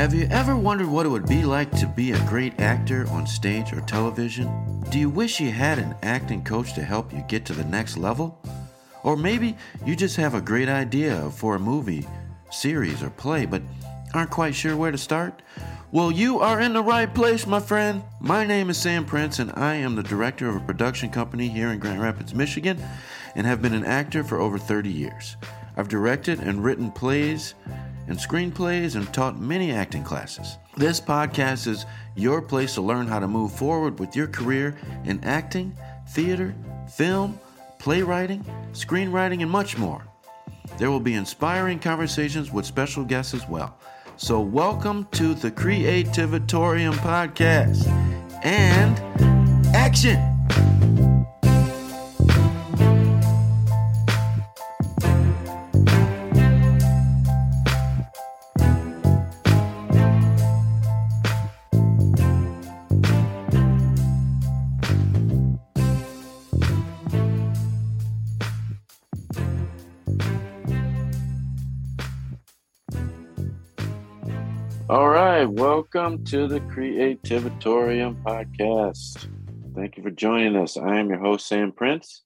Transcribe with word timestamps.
Have 0.00 0.14
you 0.14 0.26
ever 0.30 0.56
wondered 0.56 0.86
what 0.86 1.04
it 1.04 1.10
would 1.10 1.28
be 1.28 1.42
like 1.42 1.70
to 1.72 1.86
be 1.86 2.12
a 2.12 2.26
great 2.26 2.58
actor 2.58 3.06
on 3.10 3.26
stage 3.26 3.70
or 3.74 3.82
television? 3.82 4.82
Do 4.88 4.98
you 4.98 5.10
wish 5.10 5.40
you 5.40 5.50
had 5.50 5.78
an 5.78 5.94
acting 6.02 6.42
coach 6.42 6.72
to 6.72 6.82
help 6.82 7.12
you 7.12 7.22
get 7.28 7.44
to 7.44 7.52
the 7.52 7.64
next 7.64 7.98
level? 7.98 8.40
Or 9.02 9.14
maybe 9.14 9.58
you 9.84 9.94
just 9.94 10.16
have 10.16 10.32
a 10.32 10.40
great 10.40 10.70
idea 10.70 11.30
for 11.32 11.54
a 11.54 11.60
movie, 11.60 12.06
series, 12.50 13.02
or 13.02 13.10
play, 13.10 13.44
but 13.44 13.60
aren't 14.14 14.30
quite 14.30 14.54
sure 14.54 14.74
where 14.74 14.90
to 14.90 14.96
start? 14.96 15.42
Well, 15.92 16.10
you 16.10 16.40
are 16.40 16.62
in 16.62 16.72
the 16.72 16.82
right 16.82 17.14
place, 17.14 17.46
my 17.46 17.60
friend. 17.60 18.02
My 18.20 18.46
name 18.46 18.70
is 18.70 18.78
Sam 18.78 19.04
Prince, 19.04 19.38
and 19.38 19.52
I 19.54 19.74
am 19.74 19.96
the 19.96 20.02
director 20.02 20.48
of 20.48 20.56
a 20.56 20.60
production 20.60 21.10
company 21.10 21.48
here 21.48 21.68
in 21.72 21.78
Grand 21.78 22.00
Rapids, 22.00 22.34
Michigan, 22.34 22.82
and 23.34 23.46
have 23.46 23.60
been 23.60 23.74
an 23.74 23.84
actor 23.84 24.24
for 24.24 24.40
over 24.40 24.56
30 24.56 24.88
years. 24.88 25.36
I've 25.76 25.88
directed 25.88 26.40
and 26.40 26.64
written 26.64 26.90
plays 26.90 27.54
and 28.10 28.18
screenplays 28.18 28.96
and 28.96 29.12
taught 29.14 29.38
many 29.38 29.70
acting 29.70 30.02
classes. 30.02 30.58
This 30.76 31.00
podcast 31.00 31.68
is 31.68 31.86
your 32.16 32.42
place 32.42 32.74
to 32.74 32.82
learn 32.82 33.06
how 33.06 33.20
to 33.20 33.28
move 33.28 33.52
forward 33.52 34.00
with 34.00 34.16
your 34.16 34.26
career 34.26 34.76
in 35.04 35.22
acting, 35.22 35.72
theater, 36.08 36.52
film, 36.92 37.38
playwriting, 37.78 38.44
screenwriting, 38.72 39.42
and 39.42 39.50
much 39.50 39.78
more. 39.78 40.04
There 40.76 40.90
will 40.90 41.00
be 41.00 41.14
inspiring 41.14 41.78
conversations 41.78 42.52
with 42.52 42.66
special 42.66 43.04
guests 43.04 43.32
as 43.32 43.48
well. 43.48 43.78
So, 44.16 44.40
welcome 44.40 45.06
to 45.12 45.32
the 45.32 45.52
Creativatorium 45.52 46.94
podcast 46.94 47.86
and 48.44 48.98
action! 49.74 50.18
Welcome 75.80 76.22
to 76.22 76.46
the 76.46 76.60
Creativatorium 76.60 78.22
podcast. 78.22 79.26
Thank 79.74 79.96
you 79.96 80.02
for 80.02 80.10
joining 80.10 80.54
us. 80.54 80.76
I 80.76 80.98
am 80.98 81.08
your 81.08 81.20
host, 81.20 81.48
Sam 81.48 81.72
Prince, 81.72 82.22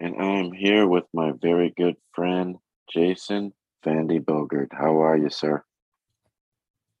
and 0.00 0.16
I 0.20 0.40
am 0.40 0.50
here 0.50 0.88
with 0.88 1.04
my 1.14 1.30
very 1.40 1.72
good 1.76 1.94
friend, 2.12 2.56
Jason 2.92 3.52
Vandy 3.86 4.18
Bogert. 4.18 4.72
How 4.72 5.00
are 5.02 5.16
you, 5.16 5.30
sir? 5.30 5.62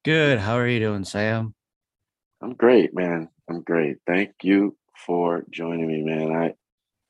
Good. 0.04 0.38
How 0.38 0.56
are 0.58 0.68
you 0.68 0.78
doing, 0.78 1.02
Sam? 1.02 1.54
I'm 2.40 2.54
great, 2.54 2.94
man. 2.94 3.28
I'm 3.48 3.62
great. 3.62 3.96
Thank 4.06 4.30
you 4.44 4.76
for 5.04 5.44
joining 5.50 5.88
me, 5.88 6.02
man. 6.02 6.32
I, 6.32 6.54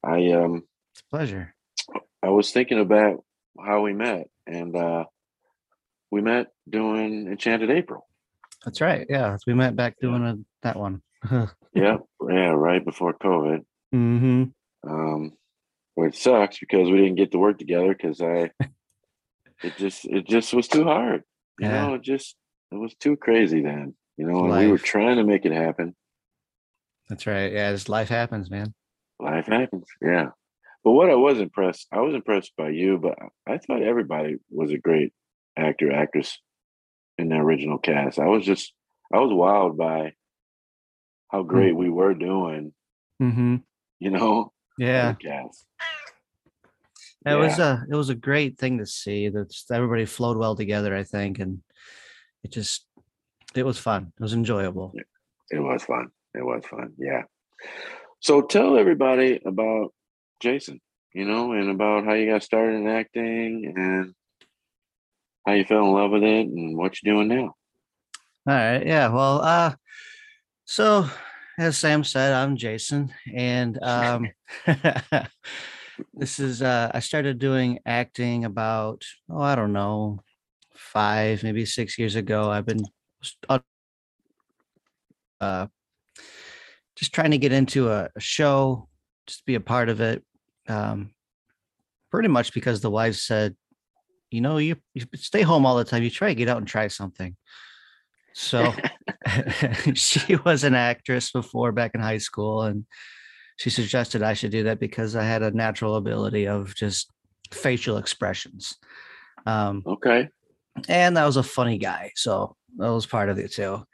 I, 0.03 0.33
um, 0.33 0.63
It's 0.93 1.03
a 1.03 1.11
pleasure. 1.11 1.55
I 2.23 2.31
was 2.31 2.51
thinking 2.51 2.81
about 2.81 3.25
how 3.63 3.83
we 3.83 3.93
met, 3.93 4.31
and 4.47 4.75
uh, 4.75 5.05
we 6.11 6.23
met 6.23 6.55
doing 6.67 7.27
Enchanted 7.27 7.71
April. 7.71 8.07
That's 8.65 8.81
right. 8.81 9.07
Yeah, 9.09 9.37
we 9.47 9.55
met 9.55 9.77
back 9.77 9.97
doing 10.01 10.23
a, 10.25 10.37
that 10.63 10.77
one. 10.77 11.03
Yeah, 11.73 11.99
yeah, 12.29 12.51
right 12.51 12.85
before 12.85 13.15
COVID. 13.15 13.61
hmm 13.93 14.45
um 14.87 15.33
which 15.95 16.17
sucks 16.17 16.59
because 16.59 16.91
we 16.91 16.97
didn't 16.97 17.17
get 17.17 17.31
to 17.33 17.39
work 17.39 17.59
together 17.59 17.95
because 17.95 18.21
i 18.23 18.51
it 19.63 19.77
just 19.77 20.05
it 20.07 20.27
just 20.27 20.55
was 20.55 20.67
too 20.69 20.85
hard 20.85 21.23
you 21.59 21.69
Yeah. 21.69 21.87
know 21.89 21.95
it 21.95 22.03
just 22.03 22.35
it 22.73 22.77
was 22.77 22.95
too 22.95 23.17
crazy 23.17 23.61
then 23.63 23.95
you 24.17 24.27
know 24.27 24.43
we 24.45 24.67
were 24.69 24.79
trying 24.79 25.17
to 25.19 25.25
make 25.25 25.45
it 25.45 25.53
happen 25.53 25.95
That's 27.11 27.27
right. 27.27 27.53
Yeah, 27.53 27.71
just 27.73 27.89
life 27.91 28.09
happens, 28.09 28.51
man. 28.51 28.73
life 29.21 29.47
happens 29.47 29.85
yeah 30.01 30.31
but 30.83 30.93
what 30.93 31.11
i 31.11 31.15
was 31.15 31.39
impressed 31.41 31.87
i 31.93 32.01
was 32.01 32.15
impressed 32.15 32.53
by 32.57 32.71
you 32.71 32.97
but 32.99 33.17
i 33.47 33.59
thought 33.59 33.83
everybody 33.83 34.37
was 34.51 34.73
a 34.73 34.79
great 34.79 35.13
actor 35.57 35.93
actress 35.93 36.39
in 37.21 37.29
the 37.29 37.37
original 37.37 37.79
cast 37.79 38.19
i 38.19 38.27
was 38.27 38.45
just 38.45 38.73
i 39.13 39.19
was 39.19 39.33
wild 39.33 39.77
by 39.77 40.13
how 41.29 41.43
great 41.43 41.77
we 41.77 41.91
were 41.91 42.15
doing 42.15 42.73
hmm 43.19 43.57
you 43.99 44.11
know 44.11 44.53
Yeah, 44.79 45.13
cast 45.15 45.67
it 47.27 47.35
was 47.35 47.59
a 47.59 47.85
it 47.91 47.95
was 47.95 48.09
a 48.09 48.15
great 48.15 48.59
thing 48.59 48.79
to 48.79 48.87
see. 48.87 49.29
That 49.29 49.55
everybody 49.71 50.07
flowed 50.07 50.37
well 50.37 50.57
together. 50.57 50.97
I 50.97 51.03
think, 51.05 51.39
and 51.39 51.61
it 52.43 52.53
just 52.53 52.87
it 53.55 53.65
was 53.65 53.79
fun. 53.79 54.13
It 54.19 54.23
was 54.23 54.33
enjoyable. 54.33 54.95
It 55.51 55.59
was 55.59 55.85
fun. 55.85 56.09
It 56.35 56.45
was 56.45 56.65
fun. 56.65 56.95
Yeah. 56.99 57.23
So 58.21 58.43
tell 58.43 58.79
everybody 58.79 59.41
about 59.45 59.93
Jason, 60.41 60.81
you 61.13 61.25
know, 61.27 61.53
and 61.53 61.71
about 61.71 62.05
how 62.05 62.15
you 62.15 62.31
got 62.31 62.43
started 62.43 62.77
in 62.77 62.87
acting 62.89 63.73
and 63.77 64.15
how 65.51 65.57
you 65.57 65.65
fell 65.65 65.85
in 65.85 65.93
love 65.93 66.13
with 66.13 66.23
it 66.23 66.47
and 66.47 66.77
what 66.77 66.97
you're 67.03 67.15
doing 67.15 67.27
now. 67.29 67.55
All 68.47 68.55
right. 68.55 68.87
Yeah. 68.87 69.09
Well, 69.09 69.41
uh, 69.43 69.75
so 70.65 71.11
as 71.59 71.77
Sam 71.77 72.05
said, 72.05 72.33
I'm 72.33 72.57
Jason, 72.57 73.13
and 73.35 73.83
um, 73.83 74.29
this 76.15 76.39
is 76.39 76.63
uh, 76.63 76.93
I 76.95 77.01
started 77.01 77.41
doing 77.41 77.81
acting 77.85 78.45
about 78.45 79.05
oh 79.29 79.41
I 79.41 79.57
don't 79.57 79.73
know 79.73 80.21
five 80.73 81.43
maybe 81.43 81.67
six 81.67 81.99
years 81.99 82.15
ago. 82.15 82.49
I've 82.49 82.67
been 82.67 82.85
uh, 85.41 85.67
just 86.95 87.13
trying 87.13 87.33
to 87.33 87.39
get 87.39 87.53
into 87.53 87.91
a, 87.91 88.09
a 88.15 88.21
show, 88.21 88.89
just 89.27 89.45
be 89.45 89.57
a 89.57 89.61
part 89.61 89.89
of 89.89 90.01
it. 90.01 90.23
Um, 90.69 91.11
pretty 92.13 92.29
much 92.29 92.55
because 92.55 92.81
the 92.81 92.91
wife 92.91 93.17
said, 93.17 93.57
you 94.31 94.41
know, 94.41 94.59
you, 94.59 94.77
you 94.95 95.05
stay 95.17 95.43
home 95.43 95.67
all 95.67 95.77
the 95.77 95.85
time. 95.85 96.03
You 96.03 96.11
try 96.11 96.29
to 96.29 96.35
get 96.35 96.49
out 96.49 96.59
and 96.59 96.67
try 96.67 96.89
something. 96.89 97.37
So 98.33 98.73
she 99.95 100.37
was 100.37 100.65
an 100.65 100.75
actress 100.75 101.31
before 101.31 101.73
back 101.73 101.93
in 101.95 102.01
high 102.01 102.19
school, 102.19 102.63
and 102.63 102.85
she 103.57 103.71
suggested 103.71 104.23
I 104.23 104.35
should 104.35 104.51
do 104.51 104.65
that 104.65 104.81
because 104.81 105.17
I 105.17 105.25
had 105.25 105.43
a 105.43 105.51
natural 105.51 105.97
ability 105.97 106.47
of 106.47 106.75
just 106.75 107.11
facial 107.53 107.97
expressions. 107.99 108.77
Um, 109.47 109.83
Okay. 109.87 110.29
and 110.89 111.19
I 111.19 111.27
was 111.27 111.37
a 111.37 111.43
funny 111.43 111.79
guy, 111.79 112.13
so 112.15 112.57
that 112.79 112.89
was 112.89 113.07
part 113.07 113.29
of 113.29 113.39
it 113.39 113.53
too. 113.53 113.85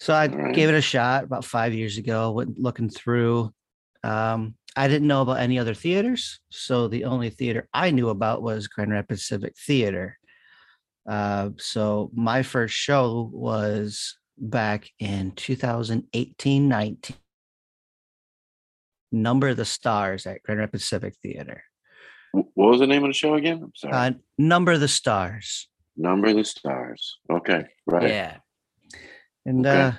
So 0.00 0.14
I 0.14 0.28
Alright. 0.28 0.54
gave 0.54 0.68
it 0.68 0.74
a 0.74 0.80
shot 0.80 1.24
about 1.24 1.44
five 1.44 1.74
years 1.74 1.98
ago. 1.98 2.32
Went 2.32 2.58
looking 2.58 2.88
through. 2.88 3.52
Um, 4.02 4.54
I 4.76 4.88
didn't 4.88 5.08
know 5.08 5.22
about 5.22 5.40
any 5.40 5.58
other 5.58 5.74
theaters, 5.74 6.40
so 6.50 6.88
the 6.88 7.04
only 7.04 7.30
theater 7.30 7.68
I 7.74 7.90
knew 7.90 8.08
about 8.08 8.42
was 8.42 8.68
Grand 8.68 8.90
Rapids 8.92 9.24
Civic 9.26 9.54
Theater. 9.58 10.18
Uh, 11.08 11.50
so 11.58 12.10
my 12.14 12.42
first 12.42 12.74
show 12.74 13.28
was 13.32 14.16
back 14.38 14.88
in 14.98 15.32
2018 15.32 16.68
19. 16.68 17.16
Number 19.14 19.48
of 19.48 19.58
the 19.58 19.64
Stars 19.66 20.26
at 20.26 20.42
Grand 20.42 20.60
Rapids 20.60 20.88
Civic 20.88 21.16
Theater. 21.22 21.64
What 22.32 22.46
was 22.54 22.80
the 22.80 22.86
name 22.86 23.04
of 23.04 23.10
the 23.10 23.14
show 23.14 23.34
again? 23.34 23.60
I'm 23.62 23.72
sorry. 23.76 23.92
Uh, 23.94 24.10
Number 24.38 24.72
of 24.72 24.80
the 24.80 24.88
Stars. 24.88 25.68
Number 25.98 26.28
of 26.28 26.36
the 26.36 26.44
Stars. 26.44 27.18
Okay. 27.30 27.66
Right. 27.86 28.08
Yeah. 28.08 28.36
And 29.44 29.66
Okay. 29.66 29.80
uh 29.80 29.92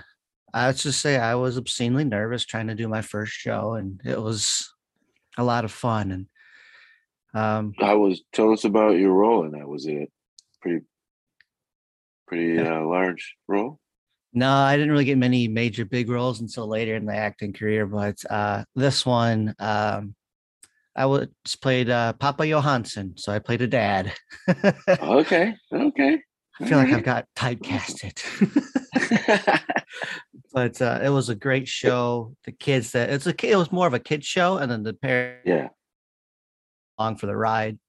I 0.54 0.68
would 0.68 0.78
just 0.78 1.02
say 1.02 1.18
I 1.18 1.36
was 1.36 1.58
obscenely 1.58 2.04
nervous 2.04 2.46
trying 2.46 2.68
to 2.68 2.76
do 2.76 2.88
my 2.88 3.02
first 3.02 3.34
show 3.34 3.74
and 3.74 4.00
it 4.06 4.22
was 4.22 4.72
a 5.38 5.44
lot 5.44 5.66
of 5.66 5.72
fun 5.72 6.12
and 6.12 6.28
um 7.34 7.74
How 7.80 7.98
was 7.98 8.22
tell 8.34 8.52
us 8.52 8.64
about 8.64 8.98
your 8.98 9.14
role 9.14 9.46
in 9.46 9.52
that. 9.54 9.68
Was 9.68 9.88
it 9.88 10.12
pretty 10.62 10.86
pretty 12.28 12.60
uh, 12.60 12.82
large 12.82 13.36
role? 13.48 13.80
no, 14.36 14.52
I 14.52 14.76
didn't 14.76 14.92
really 14.92 15.06
get 15.06 15.18
many 15.18 15.48
major 15.48 15.86
big 15.86 16.10
roles 16.10 16.42
until 16.42 16.68
later 16.68 16.96
in 16.96 17.06
the 17.06 17.16
acting 17.16 17.54
career, 17.54 17.86
but 17.88 18.18
uh 18.30 18.64
this 18.76 19.06
one 19.06 19.56
um 19.60 20.16
I 20.96 21.08
was 21.08 21.30
played 21.62 21.90
uh 21.90 22.14
Papa 22.14 22.44
Johansen, 22.44 23.18
so 23.18 23.34
I 23.34 23.40
played 23.40 23.64
a 23.64 23.68
dad. 23.68 24.14
okay, 25.02 25.56
Okay. 25.72 26.22
Okay. 26.62 26.70
feel 26.70 26.78
like 26.78 26.94
I've 26.94 27.04
got 27.04 27.28
typecasted. 27.36 28.22
but 30.54 30.82
uh, 30.82 31.00
it 31.04 31.10
was 31.10 31.30
a 31.30 31.36
great 31.36 31.68
show. 31.68 32.36
The 32.46 32.52
kids 32.52 32.92
that 32.92 33.10
it's 33.10 33.28
a 33.28 33.50
it 33.50 33.56
was 33.56 33.72
more 33.72 33.88
of 33.88 33.94
a 33.94 34.00
kid 34.00 34.24
show, 34.24 34.58
and 34.58 34.72
then 34.72 34.84
the 34.84 34.94
parents 34.94 35.42
yeah. 35.46 35.70
along 36.98 37.18
for 37.18 37.26
the 37.26 37.36
ride. 37.36 37.80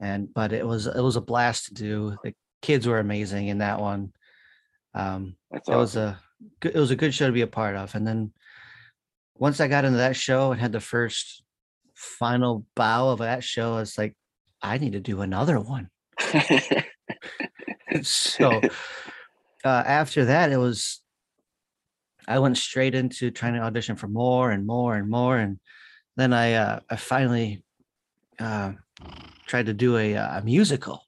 And 0.00 0.32
but 0.32 0.52
it 0.52 0.66
was 0.66 0.86
it 0.86 1.00
was 1.00 1.16
a 1.16 1.20
blast 1.20 1.66
to 1.66 1.74
do. 1.74 2.16
The 2.22 2.34
kids 2.62 2.86
were 2.86 2.98
amazing 2.98 3.48
in 3.48 3.58
that 3.58 3.80
one. 3.80 4.12
Um, 4.94 5.36
That's 5.50 5.68
it 5.68 5.74
was 5.74 5.96
a 5.96 6.20
it 6.62 6.74
was 6.74 6.90
a 6.90 6.96
good 6.96 7.14
show 7.14 7.26
to 7.26 7.32
be 7.32 7.40
a 7.40 7.46
part 7.46 7.76
of. 7.76 7.94
And 7.94 8.06
then 8.06 8.32
once 9.36 9.60
I 9.60 9.68
got 9.68 9.84
into 9.84 9.98
that 9.98 10.16
show 10.16 10.52
and 10.52 10.60
had 10.60 10.72
the 10.72 10.80
first 10.80 11.42
final 11.94 12.64
bow 12.76 13.08
of 13.10 13.18
that 13.18 13.42
show, 13.42 13.78
it's 13.78 13.98
like 13.98 14.16
I 14.62 14.78
need 14.78 14.92
to 14.92 15.00
do 15.00 15.20
another 15.22 15.58
one. 15.58 15.90
so 18.02 18.60
uh, 19.64 19.82
after 19.86 20.26
that, 20.26 20.52
it 20.52 20.56
was 20.56 21.02
I 22.26 22.38
went 22.38 22.56
straight 22.56 22.94
into 22.94 23.30
trying 23.30 23.54
to 23.54 23.60
audition 23.60 23.96
for 23.96 24.08
more 24.08 24.50
and 24.50 24.66
more 24.66 24.94
and 24.94 25.08
more, 25.08 25.36
and 25.38 25.58
then 26.16 26.32
I 26.32 26.54
uh, 26.54 26.80
I 26.90 26.96
finally 26.96 27.62
uh, 28.38 28.72
tried 29.46 29.66
to 29.66 29.74
do 29.74 29.96
a, 29.96 30.16
uh, 30.16 30.38
a 30.38 30.42
musical. 30.42 31.02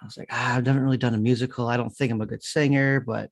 I 0.00 0.04
was 0.04 0.18
like, 0.18 0.28
ah, 0.30 0.56
I've 0.56 0.66
never 0.66 0.80
really 0.80 0.96
done 0.96 1.14
a 1.14 1.18
musical. 1.18 1.68
I 1.68 1.76
don't 1.76 1.90
think 1.90 2.10
I'm 2.10 2.20
a 2.20 2.26
good 2.26 2.42
singer, 2.42 3.00
but 3.00 3.30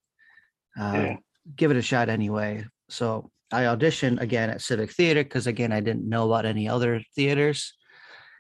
uh, 0.79 0.93
Yeah. 0.95 1.17
give 1.57 1.71
it 1.73 1.77
a 1.77 1.83
shot 1.83 2.09
anyway. 2.09 2.65
So 2.89 3.31
I 3.51 3.63
auditioned 3.63 4.21
again 4.21 4.51
at 4.51 4.63
Civic 4.63 4.93
Theater 4.93 5.25
because 5.25 5.49
again 5.49 5.73
I 5.73 5.81
didn't 5.81 6.09
know 6.09 6.27
about 6.27 6.47
any 6.47 6.69
other 6.69 7.03
theaters. 7.17 7.75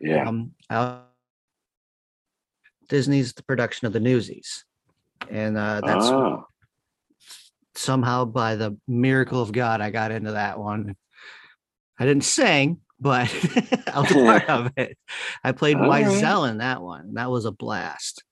Yeah. 0.00 0.28
Um, 0.28 0.52
I, 0.70 1.00
Disney's 2.90 3.32
the 3.32 3.42
production 3.44 3.86
of 3.86 3.94
the 3.94 4.00
Newsies, 4.00 4.64
and 5.30 5.56
uh, 5.56 5.80
that's 5.80 6.04
ah, 6.04 6.42
somehow 7.74 8.26
by 8.26 8.56
the 8.56 8.76
miracle 8.86 9.40
of 9.40 9.52
God 9.52 9.80
I 9.80 9.90
got 9.90 10.10
into 10.10 10.32
that 10.32 10.58
one. 10.58 10.96
I 11.98 12.04
didn't 12.04 12.24
sing, 12.24 12.80
but 12.98 13.30
I 13.94 14.00
was 14.00 14.12
part 14.12 14.44
of 14.48 14.72
it. 14.76 14.98
I 15.42 15.52
played 15.52 15.76
All 15.76 15.88
right. 15.88 16.50
In 16.50 16.58
that 16.58 16.82
one. 16.82 17.14
That 17.14 17.30
was 17.30 17.44
a 17.44 17.52
blast. 17.52 18.24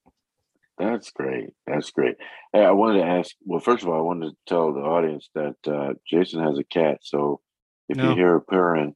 that's 0.78 1.10
great. 1.10 1.50
That's 1.66 1.90
great. 1.90 2.16
Hey, 2.52 2.64
I 2.64 2.70
wanted 2.72 3.00
to 3.00 3.06
ask. 3.06 3.34
Well, 3.44 3.60
first 3.60 3.82
of 3.82 3.88
all, 3.88 3.98
I 3.98 4.02
wanted 4.02 4.30
to 4.30 4.36
tell 4.46 4.72
the 4.72 4.80
audience 4.80 5.28
that 5.34 5.56
uh, 5.66 5.94
Jason 6.06 6.42
has 6.42 6.58
a 6.58 6.64
cat. 6.64 6.98
So 7.02 7.40
if 7.88 7.96
No. 7.96 8.10
you 8.10 8.16
hear 8.16 8.28
her 8.32 8.40
purring, 8.40 8.94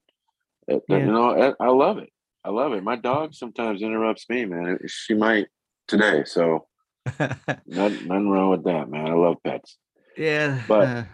uh, 0.71 0.79
Yeah. 0.89 0.99
you 0.99 1.07
know, 1.07 1.55
I, 1.61 1.65
I 1.65 1.69
love 1.71 1.99
it. 1.99 2.12
I 2.45 2.51
love 2.51 2.73
it. 2.73 2.83
My 2.83 2.97
dog 2.97 3.35
sometimes 3.35 3.83
interrupts 3.83 4.29
me, 4.29 4.45
man. 4.45 4.79
She 4.87 5.15
might 5.15 5.47
today. 5.87 6.25
So 6.25 6.67
nothing, 7.19 7.39
nothing 7.67 8.29
wrong 8.29 8.51
with 8.51 8.65
that, 8.65 8.89
man. 8.89 9.07
I 9.07 9.15
love 9.15 9.37
pets. 9.45 9.79
yeah, 10.17 10.61
But- 10.67 10.89
uh, 10.89 11.05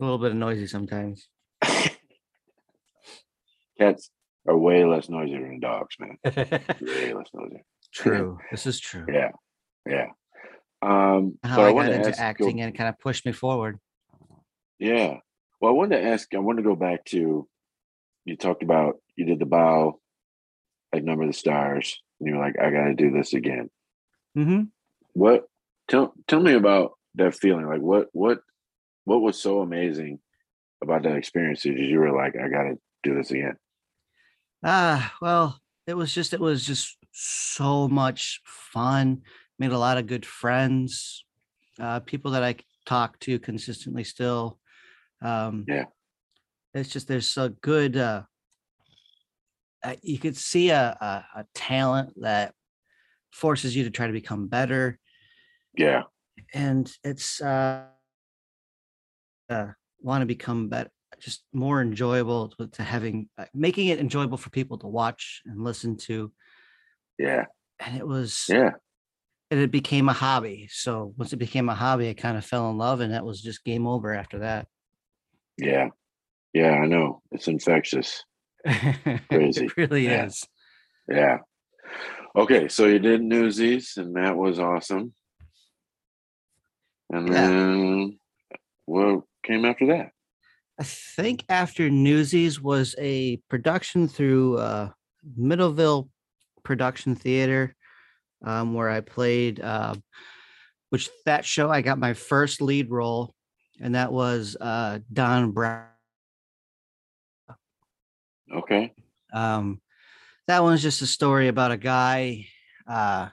a 0.00 0.04
little 0.04 0.18
bit 0.18 0.34
noisy 0.34 0.66
sometimes. 0.68 1.28
Cats 3.78 4.10
are 4.46 4.56
way 4.56 4.84
less 4.84 5.08
noisy 5.08 5.32
than 5.34 5.60
dogs, 5.60 5.96
man. 5.98 6.18
Way 6.24 7.14
less 7.14 7.28
noisy. 7.34 7.64
true. 7.92 8.38
This 8.50 8.66
is 8.66 8.80
true. 8.80 9.04
Yeah, 9.12 9.30
yeah. 9.86 10.06
Um, 10.82 11.38
How 11.42 11.56
but 11.56 11.62
I, 11.62 11.68
I 11.68 11.72
got 11.72 11.92
into 11.92 12.20
acting 12.20 12.60
and 12.60 12.74
kind 12.76 12.88
of 12.88 12.98
pushed 12.98 13.26
me 13.26 13.32
forward. 13.32 13.78
Yeah. 14.78 15.16
Well, 15.60 15.72
I 15.72 15.74
wanted 15.74 16.00
to 16.00 16.06
ask, 16.08 16.32
I 16.34 16.38
wanted 16.38 16.62
to 16.62 16.68
go 16.68 16.76
back 16.76 17.04
to 17.06 17.48
you 18.24 18.36
talked 18.36 18.62
about 18.62 18.96
you 19.16 19.24
did 19.24 19.38
the 19.40 19.46
bow, 19.46 19.98
like 20.92 21.04
number 21.04 21.22
of 21.24 21.28
the 21.28 21.34
stars, 21.34 22.00
and 22.20 22.28
you're 22.28 22.38
like, 22.38 22.58
I 22.58 22.70
gotta 22.70 22.94
do 22.94 23.10
this 23.10 23.34
again. 23.34 23.70
Mm-hmm. 24.36 24.62
What 25.14 25.48
tell 25.88 26.14
tell 26.26 26.40
me 26.40 26.54
about 26.54 26.92
that 27.16 27.34
feeling? 27.34 27.66
Like 27.66 27.80
what 27.80 28.08
what 28.12 28.40
what 29.04 29.20
was 29.20 29.40
so 29.40 29.60
amazing 29.60 30.20
about 30.82 31.02
that 31.02 31.16
experience 31.16 31.62
that 31.62 31.76
you 31.76 31.98
were 31.98 32.12
like, 32.12 32.34
I 32.36 32.48
gotta 32.48 32.78
do 33.02 33.14
this 33.14 33.30
again? 33.30 33.56
Ah, 34.64 35.14
well, 35.20 35.60
it 35.86 35.94
was 35.94 36.12
just 36.12 36.32
it 36.32 36.40
was 36.40 36.64
just 36.64 36.96
so 37.12 37.88
much 37.88 38.40
fun. 38.44 39.22
Made 39.58 39.72
a 39.72 39.78
lot 39.78 39.98
of 39.98 40.06
good 40.06 40.24
friends, 40.24 41.24
uh, 41.80 42.00
people 42.00 42.30
that 42.32 42.44
I 42.44 42.56
talk 42.86 43.18
to 43.20 43.38
consistently 43.40 44.04
still. 44.04 44.58
Um, 45.20 45.64
Yeah. 45.66 45.86
it's 46.74 46.90
just 46.90 47.08
there's 47.08 47.36
a 47.36 47.48
good. 47.48 47.96
Uh, 47.96 48.22
uh, 49.84 49.94
you 50.02 50.18
could 50.18 50.36
see 50.36 50.70
a, 50.70 50.96
a 51.00 51.40
a 51.40 51.46
talent 51.54 52.12
that 52.20 52.54
forces 53.32 53.76
you 53.76 53.84
to 53.84 53.90
try 53.90 54.06
to 54.06 54.12
become 54.12 54.48
better, 54.48 54.98
Yeah, 55.76 56.04
and 56.54 56.90
it's 57.04 57.40
uh, 57.40 57.84
uh 59.48 59.66
want 60.00 60.22
to 60.22 60.26
become 60.26 60.68
better 60.68 60.90
just 61.18 61.42
more 61.52 61.82
enjoyable 61.82 62.48
to, 62.48 62.68
to 62.68 62.82
having 62.82 63.28
uh, 63.38 63.46
making 63.52 63.88
it 63.88 63.98
enjoyable 63.98 64.36
for 64.36 64.50
people 64.50 64.78
to 64.78 64.86
watch 64.86 65.42
and 65.46 65.64
listen 65.64 65.96
to 65.96 66.30
yeah, 67.18 67.46
and 67.80 67.96
it 67.96 68.06
was 68.06 68.44
yeah. 68.48 68.70
and 69.50 69.58
it 69.58 69.72
became 69.72 70.08
a 70.08 70.12
hobby 70.12 70.68
so 70.70 71.12
once 71.16 71.32
it 71.32 71.38
became 71.38 71.68
a 71.68 71.74
hobby 71.74 72.08
i 72.08 72.14
kind 72.14 72.36
of 72.36 72.44
fell 72.44 72.70
in 72.70 72.78
love 72.78 73.00
and 73.00 73.12
that 73.12 73.24
was 73.24 73.42
just 73.42 73.64
game 73.64 73.86
over 73.86 74.14
after 74.14 74.38
that 74.40 74.68
Yeah. 75.58 75.88
Yeah, 76.54 76.72
I 76.72 76.86
know. 76.86 77.20
It's 77.32 77.48
infectious. 77.48 78.24
Crazy. 79.30 79.66
it 79.66 79.76
really 79.76 80.06
Yeah. 80.06 80.26
is 80.26 80.46
Yeah. 81.08 81.38
Okay, 82.36 82.68
so 82.68 82.86
you 82.86 82.98
did 82.98 83.22
Newsies, 83.22 83.94
and 83.96 84.14
that 84.16 84.36
was 84.36 84.58
awesome. 84.60 85.14
And 87.10 87.26
Yeah. 87.28 87.48
then 87.48 88.18
what 88.86 89.24
came 89.42 89.64
after 89.64 89.86
that? 89.86 90.10
i 90.80 90.84
think 90.84 91.44
after 91.48 91.90
newsies 91.90 92.60
was 92.60 92.94
a 92.98 93.36
production 93.50 94.06
through 94.06 94.56
uh 94.58 94.88
middleville 95.38 96.08
production 96.62 97.16
theater 97.16 97.74
um, 98.44 98.74
where 98.74 98.88
i 98.88 99.00
played 99.00 99.60
uh, 99.60 99.94
which 100.90 101.10
that 101.26 101.44
show 101.44 101.68
i 101.68 101.82
got 101.82 101.98
my 101.98 102.14
first 102.14 102.62
lead 102.62 102.90
role 102.90 103.34
and 103.80 103.94
that 103.96 104.12
was 104.12 104.56
uh 104.60 105.00
don 105.12 105.50
brown 105.50 105.84
Okay. 108.54 108.92
um 109.32 109.80
that 110.46 110.62
one's 110.62 110.82
just 110.82 111.02
a 111.02 111.06
story 111.06 111.48
about 111.48 111.70
a 111.70 111.76
guy 111.76 112.46
uh 112.86 113.28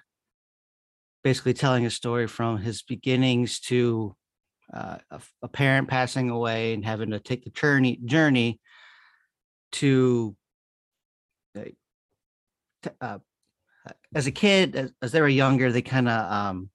basically 1.24 1.54
telling 1.54 1.86
a 1.86 1.90
story 1.90 2.28
from 2.28 2.58
his 2.58 2.84
beginnings 2.84 3.60
to 3.60 4.16
uh, 4.72 4.98
a, 5.10 5.22
a 5.42 5.48
parent 5.48 5.88
passing 5.88 6.30
away 6.30 6.74
and 6.74 6.86
having 6.86 7.12
to 7.12 7.20
take 7.20 7.44
the 7.44 7.50
journey 7.50 8.00
journey 8.06 8.60
to 9.72 10.36
uh, 11.56 11.64
uh, 13.02 13.18
as 14.14 14.28
a 14.28 14.32
kid 14.32 14.76
as, 14.76 14.92
as 15.02 15.12
they 15.12 15.22
were 15.22 15.28
younger 15.28 15.72
they 15.72 15.82
kind 15.82 16.08
of 16.10 16.32
um 16.32 16.70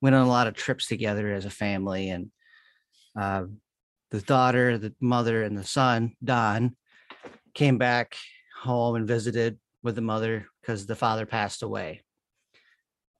went 0.00 0.14
on 0.14 0.26
a 0.26 0.28
lot 0.28 0.46
of 0.46 0.54
trips 0.54 0.86
together 0.86 1.32
as 1.32 1.44
a 1.44 1.50
family 1.50 2.10
and 2.10 2.30
uh 3.18 3.44
the 4.10 4.20
daughter 4.20 4.78
the 4.78 4.94
mother 5.00 5.42
and 5.42 5.56
the 5.56 5.64
son 5.64 6.14
don 6.22 6.76
came 7.56 7.78
back 7.78 8.14
home 8.60 8.96
and 8.96 9.08
visited 9.08 9.58
with 9.82 9.94
the 9.94 10.02
mother 10.02 10.46
because 10.60 10.86
the 10.86 10.94
father 10.94 11.24
passed 11.24 11.62
away. 11.62 12.02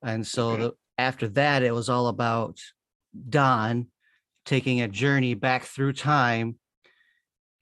And 0.03 0.27
so 0.27 0.53
Okay. 0.53 0.63
the, 0.63 0.73
after 0.99 1.29
that, 1.31 1.63
it 1.63 1.75
was 1.75 1.89
all 1.89 2.09
about 2.09 2.61
Don 3.29 3.89
taking 4.45 4.83
a 4.83 4.89
journey 4.89 5.35
back 5.35 5.65
through 5.65 5.95
time. 5.95 6.59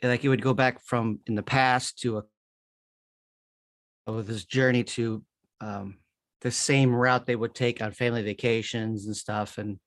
Like 0.02 0.20
he 0.20 0.28
would 0.28 0.42
go 0.42 0.52
back 0.52 0.82
from 0.82 1.20
in 1.26 1.36
the 1.36 1.42
past 1.42 2.00
to 2.00 2.18
a 2.18 2.22
with 4.10 4.28
his 4.28 4.44
journey 4.44 4.84
to 4.84 5.22
um, 5.60 5.98
the 6.42 6.50
same 6.50 6.94
route 6.94 7.24
they 7.24 7.36
would 7.36 7.54
take 7.54 7.80
on 7.80 7.92
family 7.92 8.22
vacations 8.22 9.06
and 9.06 9.16
stuff, 9.16 9.58
and 9.58 9.78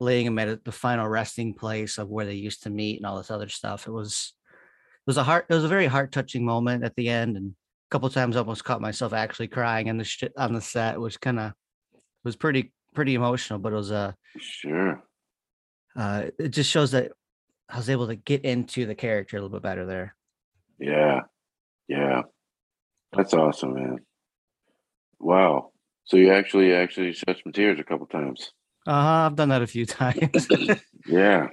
laying 0.00 0.26
him 0.26 0.38
at 0.38 0.64
the 0.64 0.72
final 0.72 1.08
resting 1.08 1.52
place 1.54 1.98
of 1.98 2.08
where 2.08 2.24
they 2.24 2.34
used 2.34 2.62
to 2.62 2.70
meet 2.70 2.96
and 2.98 3.04
all 3.04 3.18
this 3.18 3.30
other 3.30 3.48
stuff. 3.48 3.86
It 3.86 3.92
was 3.92 4.32
was 5.06 5.16
a 5.16 5.22
heart 5.24 5.46
it 5.48 5.54
was 5.54 5.64
a 5.64 5.68
very 5.68 5.86
heart 5.86 6.12
touching 6.12 6.44
moment 6.44 6.84
at 6.84 6.94
the 6.96 7.08
end 7.08 7.36
and 7.36 7.50
a 7.50 7.90
couple 7.90 8.08
times 8.10 8.36
I 8.36 8.40
almost 8.40 8.64
caught 8.64 8.80
myself 8.80 9.12
actually 9.12 9.48
crying 9.48 9.88
on 9.90 9.96
the 9.98 10.04
shit 10.04 10.32
on 10.36 10.52
the 10.52 10.60
set 10.60 11.00
which 11.00 11.20
kind 11.20 11.38
of 11.40 11.52
was 12.24 12.36
pretty 12.36 12.72
pretty 12.94 13.14
emotional 13.14 13.58
but 13.58 13.72
it 13.72 13.76
was 13.76 13.90
a 13.90 14.14
Sure. 14.38 15.02
uh 15.96 16.26
it 16.38 16.48
just 16.50 16.70
shows 16.70 16.92
that 16.92 17.12
I 17.68 17.76
was 17.78 17.90
able 17.90 18.06
to 18.08 18.16
get 18.16 18.44
into 18.44 18.86
the 18.86 18.94
character 18.94 19.36
a 19.36 19.40
little 19.40 19.54
bit 19.56 19.62
better 19.62 19.86
there 19.86 20.14
Yeah. 20.78 21.20
Yeah. 21.88 22.22
That's 23.14 23.34
awesome, 23.34 23.74
man. 23.74 23.98
Wow. 25.18 25.72
So 26.04 26.16
you 26.16 26.32
actually 26.32 26.72
actually 26.74 27.12
shed 27.12 27.36
some 27.42 27.52
tears 27.52 27.78
a 27.78 27.84
couple 27.84 28.06
times. 28.06 28.52
uh-huh 28.86 29.26
I've 29.26 29.36
done 29.36 29.50
that 29.50 29.62
a 29.62 29.66
few 29.66 29.86
times 30.00 30.48
Yeah. 31.06 31.48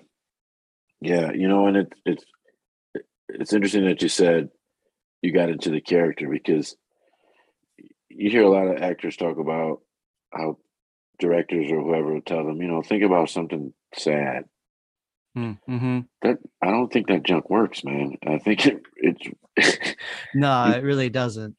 Yeah. 1.02 1.32
You 1.32 1.48
know, 1.48 1.68
and 1.68 1.78
it 1.78 1.94
it's 2.06 2.24
it's 3.30 3.54
interesting 3.54 3.86
that 3.86 4.02
you 4.02 4.10
said 4.10 4.50
you 5.22 5.34
got 5.34 5.50
into 5.50 5.70
the 5.70 5.82
character 5.82 6.28
because 6.30 6.76
you 8.10 8.30
hear 8.30 8.44
a 8.44 8.50
lot 8.50 8.68
of 8.68 8.82
actors 8.82 9.18
talk 9.18 9.38
about 9.38 9.82
how 10.34 10.58
directors 11.20 11.72
or 11.72 11.82
whoever 11.82 12.14
will 12.14 12.22
tell 12.22 12.46
them, 12.46 12.62
you 12.62 12.68
know, 12.68 12.82
think 12.82 13.04
about 13.04 13.30
something 13.30 13.74
sad. 13.96 14.46
mm-hmm. 15.38 16.00
That 16.22 16.38
I 16.62 16.72
don't 16.72 16.92
think 16.92 17.08
that 17.08 17.24
junk 17.24 17.50
works, 17.50 17.84
man. 17.84 18.18
I 18.26 18.40
think 18.40 18.66
it 18.66 18.82
it's 18.96 19.30
no 20.34 20.72
it 20.76 20.84
really 20.84 21.10
doesn't 21.10 21.56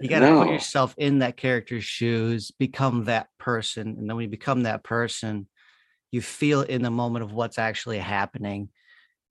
you 0.00 0.08
got 0.08 0.20
to 0.20 0.44
put 0.44 0.50
yourself 0.50 0.94
in 0.98 1.20
that 1.20 1.36
character's 1.36 1.84
shoes 1.84 2.50
become 2.50 3.04
that 3.04 3.28
person 3.38 3.88
and 3.98 4.08
then 4.08 4.16
when 4.16 4.24
you 4.24 4.30
become 4.30 4.64
that 4.64 4.82
person 4.82 5.46
you 6.10 6.20
feel 6.20 6.62
in 6.62 6.82
the 6.82 6.90
moment 6.90 7.24
of 7.24 7.32
what's 7.32 7.58
actually 7.58 7.98
happening 7.98 8.68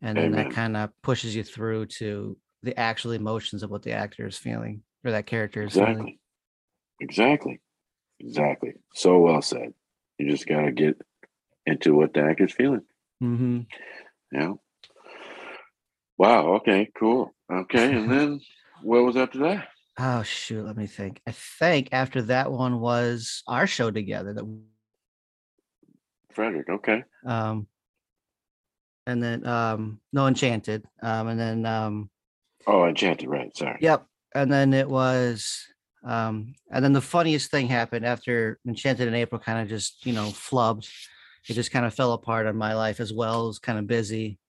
and 0.03 0.17
then 0.17 0.33
Amen. 0.33 0.43
that 0.49 0.53
kind 0.53 0.77
of 0.77 0.91
pushes 1.01 1.35
you 1.35 1.43
through 1.43 1.85
to 1.85 2.37
the 2.61 2.77
actual 2.77 3.11
emotions 3.13 3.63
of 3.63 3.71
what 3.71 3.81
the 3.81 3.93
actor 3.93 4.27
is 4.27 4.37
feeling 4.37 4.83
or 5.03 5.11
that 5.11 5.25
character 5.25 5.63
is 5.63 5.73
feeling 5.73 5.91
exactly. 5.91 6.19
Exactly. 6.99 7.61
Exactly. 8.19 8.73
So 8.93 9.19
well 9.19 9.41
said. 9.41 9.73
You 10.19 10.29
just 10.29 10.47
gotta 10.47 10.71
get 10.71 11.01
into 11.65 11.95
what 11.95 12.13
the 12.13 12.21
actor's 12.21 12.53
feeling. 12.53 12.83
Mm-hmm. 13.21 13.61
Yeah. 14.31 14.53
Wow. 16.17 16.55
Okay. 16.55 16.89
Cool. 16.97 17.33
Okay. 17.51 17.93
And 17.93 18.11
then 18.11 18.39
what 18.83 19.03
was 19.03 19.17
after 19.17 19.39
that? 19.39 19.67
Oh 19.97 20.23
shoot, 20.23 20.65
let 20.65 20.77
me 20.77 20.87
think. 20.87 21.21
I 21.25 21.31
think 21.31 21.89
after 21.91 22.21
that 22.23 22.51
one 22.51 22.79
was 22.79 23.43
our 23.47 23.67
show 23.67 23.89
together 23.89 24.33
that 24.33 24.59
Frederick. 26.31 26.69
Okay. 26.69 27.03
um 27.25 27.67
and 29.07 29.21
then 29.21 29.45
um 29.45 29.99
no 30.11 30.27
enchanted. 30.27 30.83
Um 31.01 31.27
and 31.27 31.39
then 31.39 31.65
um 31.65 32.09
Oh, 32.65 32.85
Enchanted. 32.85 33.27
Right. 33.27 33.55
Sorry. 33.57 33.77
Yep. 33.81 34.05
And 34.35 34.51
then 34.51 34.73
it 34.73 34.89
was 34.89 35.65
um 36.05 36.53
and 36.71 36.83
then 36.83 36.93
the 36.93 37.01
funniest 37.01 37.51
thing 37.51 37.67
happened 37.67 38.05
after 38.05 38.59
Enchanted 38.67 39.07
in 39.07 39.13
April 39.13 39.39
kind 39.39 39.59
of 39.61 39.67
just, 39.67 40.05
you 40.05 40.13
know, 40.13 40.27
flubbed. 40.27 40.89
It 41.49 41.53
just 41.53 41.71
kind 41.71 41.85
of 41.85 41.93
fell 41.93 42.13
apart 42.13 42.47
on 42.47 42.55
my 42.55 42.73
life 42.73 42.99
as 43.01 43.11
well. 43.11 43.43
It 43.43 43.47
was 43.47 43.59
kind 43.59 43.77
of 43.79 43.87
busy. 43.87 44.39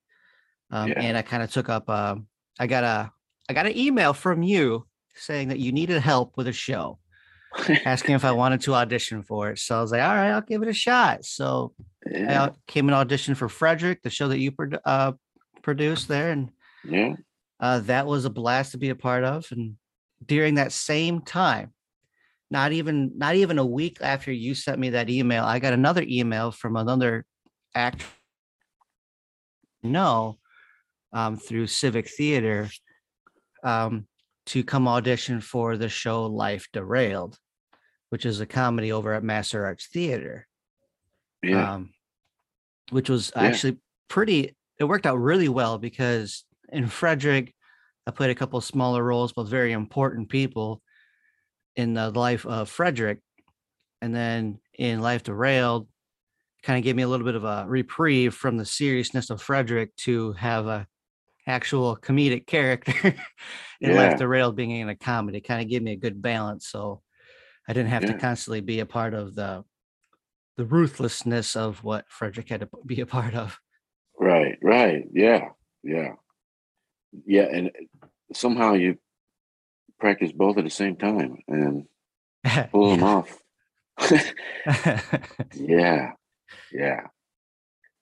Um 0.70 0.90
Yeah. 0.90 1.00
and 1.02 1.16
I 1.16 1.22
kind 1.22 1.42
of 1.42 1.50
took 1.50 1.68
up 1.68 1.88
um 1.90 2.26
I 2.58 2.66
got 2.66 2.84
a 2.84 3.10
I 3.48 3.52
got 3.52 3.66
an 3.66 3.76
email 3.76 4.12
from 4.14 4.42
you 4.42 4.86
saying 5.16 5.48
that 5.48 5.58
you 5.58 5.70
needed 5.72 6.00
help 6.00 6.36
with 6.36 6.48
a 6.48 6.52
show, 6.52 6.98
asking 7.84 8.14
if 8.14 8.24
I 8.24 8.32
wanted 8.32 8.60
to 8.62 8.74
audition 8.74 9.22
for 9.22 9.50
it. 9.50 9.58
So 9.58 9.76
I 9.78 9.80
was 9.80 9.92
like, 9.92 10.02
all 10.02 10.14
right, 10.14 10.30
I'll 10.30 10.40
give 10.40 10.62
it 10.62 10.68
a 10.68 10.72
shot. 10.72 11.24
So 11.24 11.72
yeah. 12.10 12.46
au- 12.46 12.56
came 12.66 12.88
and 12.88 13.08
auditioned 13.08 13.36
for 13.36 13.48
Frederick, 13.48 14.02
the 14.02 14.10
show 14.10 14.28
that 14.28 14.38
you 14.38 14.52
uh, 14.84 15.12
produced 15.62 16.08
there, 16.08 16.30
and 16.30 16.50
Yeah. 16.84 17.14
uh, 17.60 17.80
that 17.80 18.06
was 18.06 18.24
a 18.24 18.30
blast 18.30 18.72
to 18.72 18.78
be 18.78 18.90
a 18.90 18.94
part 18.94 19.24
of. 19.24 19.46
And 19.50 19.76
during 20.24 20.54
that 20.54 20.72
same 20.72 21.20
time, 21.22 21.72
not 22.50 22.72
even 22.72 23.12
not 23.16 23.34
even 23.34 23.58
a 23.58 23.66
week 23.66 23.98
after 24.00 24.30
you 24.30 24.54
sent 24.54 24.78
me 24.78 24.90
that 24.90 25.10
email, 25.10 25.44
I 25.44 25.58
got 25.58 25.72
another 25.72 26.04
email 26.06 26.50
from 26.50 26.76
another 26.76 27.24
actor. 27.74 28.06
No, 29.82 30.38
um, 31.12 31.36
through 31.36 31.66
Civic 31.66 32.08
Theater, 32.08 32.70
um, 33.62 34.06
to 34.46 34.62
come 34.62 34.86
audition 34.88 35.40
for 35.40 35.76
the 35.76 35.88
show 35.88 36.26
Life 36.26 36.68
Derailed, 36.72 37.38
which 38.10 38.24
is 38.26 38.40
a 38.40 38.46
comedy 38.46 38.92
over 38.92 39.14
at 39.14 39.22
Master 39.24 39.64
Arts 39.64 39.88
Theater 39.88 40.46
Yeah. 41.44 41.74
um, 41.74 41.90
which 42.90 43.08
was 43.08 43.32
Yeah. 43.34 43.42
actually 43.42 43.78
pretty. 44.08 44.56
It 44.78 44.84
worked 44.84 45.06
out 45.06 45.16
really 45.16 45.48
well 45.48 45.78
because 45.78 46.44
in 46.70 46.86
Frederick, 46.86 47.54
I 48.06 48.10
played 48.10 48.30
a 48.30 48.34
couple 48.34 48.60
smaller 48.60 49.02
roles, 49.02 49.32
but 49.32 49.44
very 49.44 49.72
important 49.72 50.28
people 50.28 50.82
in 51.76 51.94
the 51.94 52.10
life 52.10 52.44
of 52.46 52.68
Frederick, 52.68 53.20
and 54.02 54.14
then 54.14 54.60
in 54.78 55.00
Life 55.00 55.22
Derailed, 55.24 55.88
kind 56.62 56.78
of 56.78 56.84
gave 56.84 56.96
me 56.96 57.02
a 57.02 57.08
little 57.08 57.24
bit 57.26 57.34
of 57.34 57.44
a 57.44 57.64
reprieve 57.66 58.34
from 58.34 58.56
the 58.56 58.64
seriousness 58.66 59.30
of 59.30 59.40
Frederick 59.42 59.94
to 59.96 60.32
have 60.34 60.66
a 60.66 60.86
actual 61.46 61.96
comedic 61.96 62.46
character 62.46 62.92
in 63.80 63.90
Yeah. 63.90 63.96
Life 63.96 64.18
Derailed 64.18 64.56
being 64.56 64.70
in 64.72 64.88
a 64.88 64.94
comedy. 64.96 65.40
Kind 65.40 65.62
of 65.62 65.68
gave 65.68 65.82
me 65.82 65.92
a 65.92 65.96
good 65.96 66.20
balance, 66.22 66.68
so 66.68 67.02
I 67.68 67.72
didn't 67.72 67.90
have 67.90 68.04
to 68.06 68.14
constantly 68.18 68.60
be 68.60 68.80
a 68.80 68.86
part 68.86 69.14
of 69.14 69.34
the 69.34 69.64
the 70.56 70.64
ruthlessness 70.64 71.56
of 71.56 71.82
what 71.82 72.04
Frederick 72.08 72.48
had 72.48 72.60
to 72.60 72.68
be 72.86 73.00
a 73.00 73.06
part 73.06 73.34
of. 73.34 73.58
Right. 74.18 74.56
Right. 74.62 75.04
Yeah. 75.12 75.48
Yeah. 75.82 76.12
Yeah. 77.26 77.48
And 77.50 77.70
somehow 78.32 78.74
you 78.74 78.98
practice 79.98 80.32
both 80.32 80.58
at 80.58 80.64
the 80.64 80.70
same 80.70 80.96
time 80.96 81.38
and 81.48 81.86
pull 82.70 82.90
them 82.90 83.02
off. 83.02 83.38
yeah. 85.54 86.12
Yeah. 86.72 87.00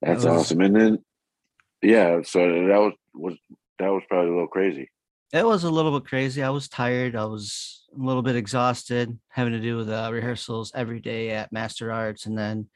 That's 0.01 0.25
was- 0.25 0.27
awesome. 0.27 0.61
And 0.61 0.77
then, 0.77 0.99
yeah. 1.83 2.23
So 2.23 2.41
that 2.67 2.79
was 2.79 2.93
was 3.15 3.35
that 3.79 3.89
was 3.89 4.03
probably 4.09 4.31
a 4.31 4.33
little 4.35 4.49
crazy. 4.49 4.91
it 5.33 5.45
was 5.47 5.65
a 5.65 5.71
little 5.71 5.99
bit 5.99 6.09
crazy. 6.09 6.43
I 6.43 6.51
was 6.51 6.69
tired. 6.69 7.15
I 7.17 7.25
was 7.25 7.82
a 7.95 8.03
little 8.03 8.23
bit 8.23 8.37
exhausted, 8.37 9.19
having 9.29 9.53
to 9.53 9.61
do 9.61 9.77
with 9.77 9.91
uh, 9.91 10.11
rehearsals 10.13 10.73
every 10.75 11.01
day 11.01 11.31
at 11.31 11.53
Master 11.53 11.93
Arts, 11.93 12.27
and 12.27 12.37
then 12.37 12.69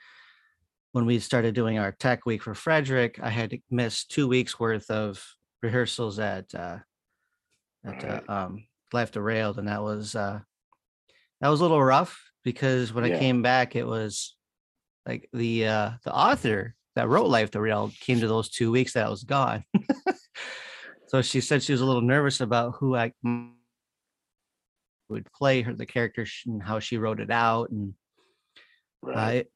when 0.92 1.04
we 1.04 1.18
started 1.18 1.54
doing 1.54 1.78
our 1.78 1.92
tech 1.92 2.25
week 2.25 2.42
for 2.42 2.54
Frederick, 2.54 3.20
I 3.23 3.28
had 3.28 3.50
to 3.50 3.58
miss 3.70 4.06
two 4.06 4.26
weeks 4.26 4.58
worth 4.58 4.90
of 4.90 5.23
rehearsals 5.62 6.18
at 6.18 6.54
uh, 6.54 6.78
at 7.85 8.02
uh, 8.02 8.20
um, 8.32 8.66
Life 8.94 9.12
Derailed, 9.12 9.58
and 9.58 9.68
that 9.68 9.82
was 9.82 10.14
uh, 10.14 10.40
that 11.40 11.49
was 11.49 11.61
a 11.61 11.64
little 11.64 11.82
rough 11.82 12.18
because 12.44 12.94
when 12.94 13.04
I 13.04 13.18
came 13.18 13.42
back, 13.42 13.76
it 13.76 13.87
was 13.87 14.37
like 15.06 15.28
the 15.32 15.66
uh, 15.66 15.90
the 16.04 16.14
author 16.14 16.75
that 16.94 17.08
wrote 17.08 17.28
Life 17.28 17.50
Derailed 17.50 17.92
came 18.00 18.20
to 18.20 18.28
those 18.28 18.49
two 18.49 18.70
weeks 18.70 18.94
that 18.94 19.06
I 19.06 19.11
was 19.11 19.25
gone. 19.25 19.64
so 21.08 21.20
she 21.20 21.42
said 21.42 21.62
she 21.62 21.73
was 21.73 21.82
a 21.82 21.87
little 21.87 22.00
nervous 22.00 22.40
about 22.40 22.76
who 22.76 22.96
I 22.96 23.12
would 25.08 25.30
play 25.32 25.62
her 25.62 25.72
the 25.75 25.86
character 25.86 26.26
and 26.46 26.62
how 26.62 26.78
she 26.78 26.98
wrote 26.98 27.20
it 27.20 27.30
out 27.30 27.70
and 27.70 27.94
Right. 29.02 29.40
uh, 29.46 29.48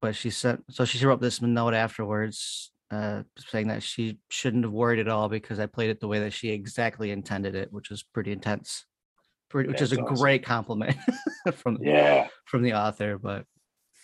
but 0.00 0.14
she 0.16 0.30
said 0.30 0.62
so 0.70 0.84
she 0.84 1.04
wrote 1.04 1.20
this 1.20 1.42
note 1.42 1.74
afterwards 1.74 2.70
uh 2.90 3.22
saying 3.38 3.68
that 3.68 3.82
she 3.82 4.18
shouldn't 4.30 4.64
have 4.64 4.72
worried 4.72 4.98
at 5.00 5.08
all 5.08 5.28
because 5.28 5.58
I 5.58 5.66
played 5.66 5.90
it 5.90 6.00
the 6.00 6.08
way 6.08 6.20
that 6.20 6.32
she 6.32 6.48
exactly 6.50 7.10
intended 7.10 7.54
it, 7.54 7.70
which 7.72 7.90
was 7.90 8.02
pretty 8.02 8.32
intense. 8.32 8.86
Pretty, 9.50 9.68
which 9.70 9.82
is 9.82 9.92
a 9.92 10.00
awesome. 10.00 10.14
great 10.14 10.42
compliment 10.44 10.96
from 11.54 11.78
yeah. 11.82 12.28
from 12.46 12.62
the 12.62 12.74
author, 12.74 13.18
but 13.18 13.44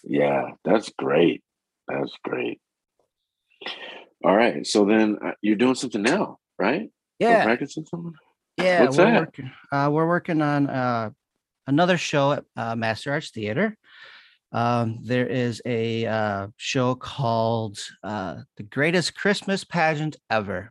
Yeah. 0.03 0.51
That's 0.65 0.91
great. 0.99 1.43
That's 1.89 2.13
great. 2.25 2.61
All 4.25 4.37
right. 4.37 4.67
So 4.67 4.85
then 4.85 5.19
uh, 5.25 5.33
you're 5.43 5.57
doing 5.57 5.75
something 5.75 6.03
now, 6.03 6.39
right? 6.59 6.91
Yeah, 7.19 7.45
practicing 7.45 7.87
something. 7.87 8.13
Yeah, 8.57 8.83
What's 8.83 8.97
we're 8.97 9.05
that? 9.05 9.21
working. 9.21 9.53
Uh, 9.73 9.91
we're 9.93 10.07
working 10.07 10.41
on 10.43 10.69
uh, 10.69 11.11
another 11.67 11.99
show 11.99 12.33
at 12.33 12.45
uh, 12.57 12.77
Master 12.77 13.13
Arts 13.13 13.31
Theater. 13.31 13.77
Um, 14.53 15.01
there 15.03 15.27
is 15.27 15.61
a 15.67 16.07
uh, 16.07 16.47
show 16.57 16.95
called 16.95 17.79
uh, 18.05 18.37
"The 18.57 18.63
Greatest 18.63 19.17
Christmas 19.17 19.65
Pageant 19.65 20.17
Ever." 20.31 20.71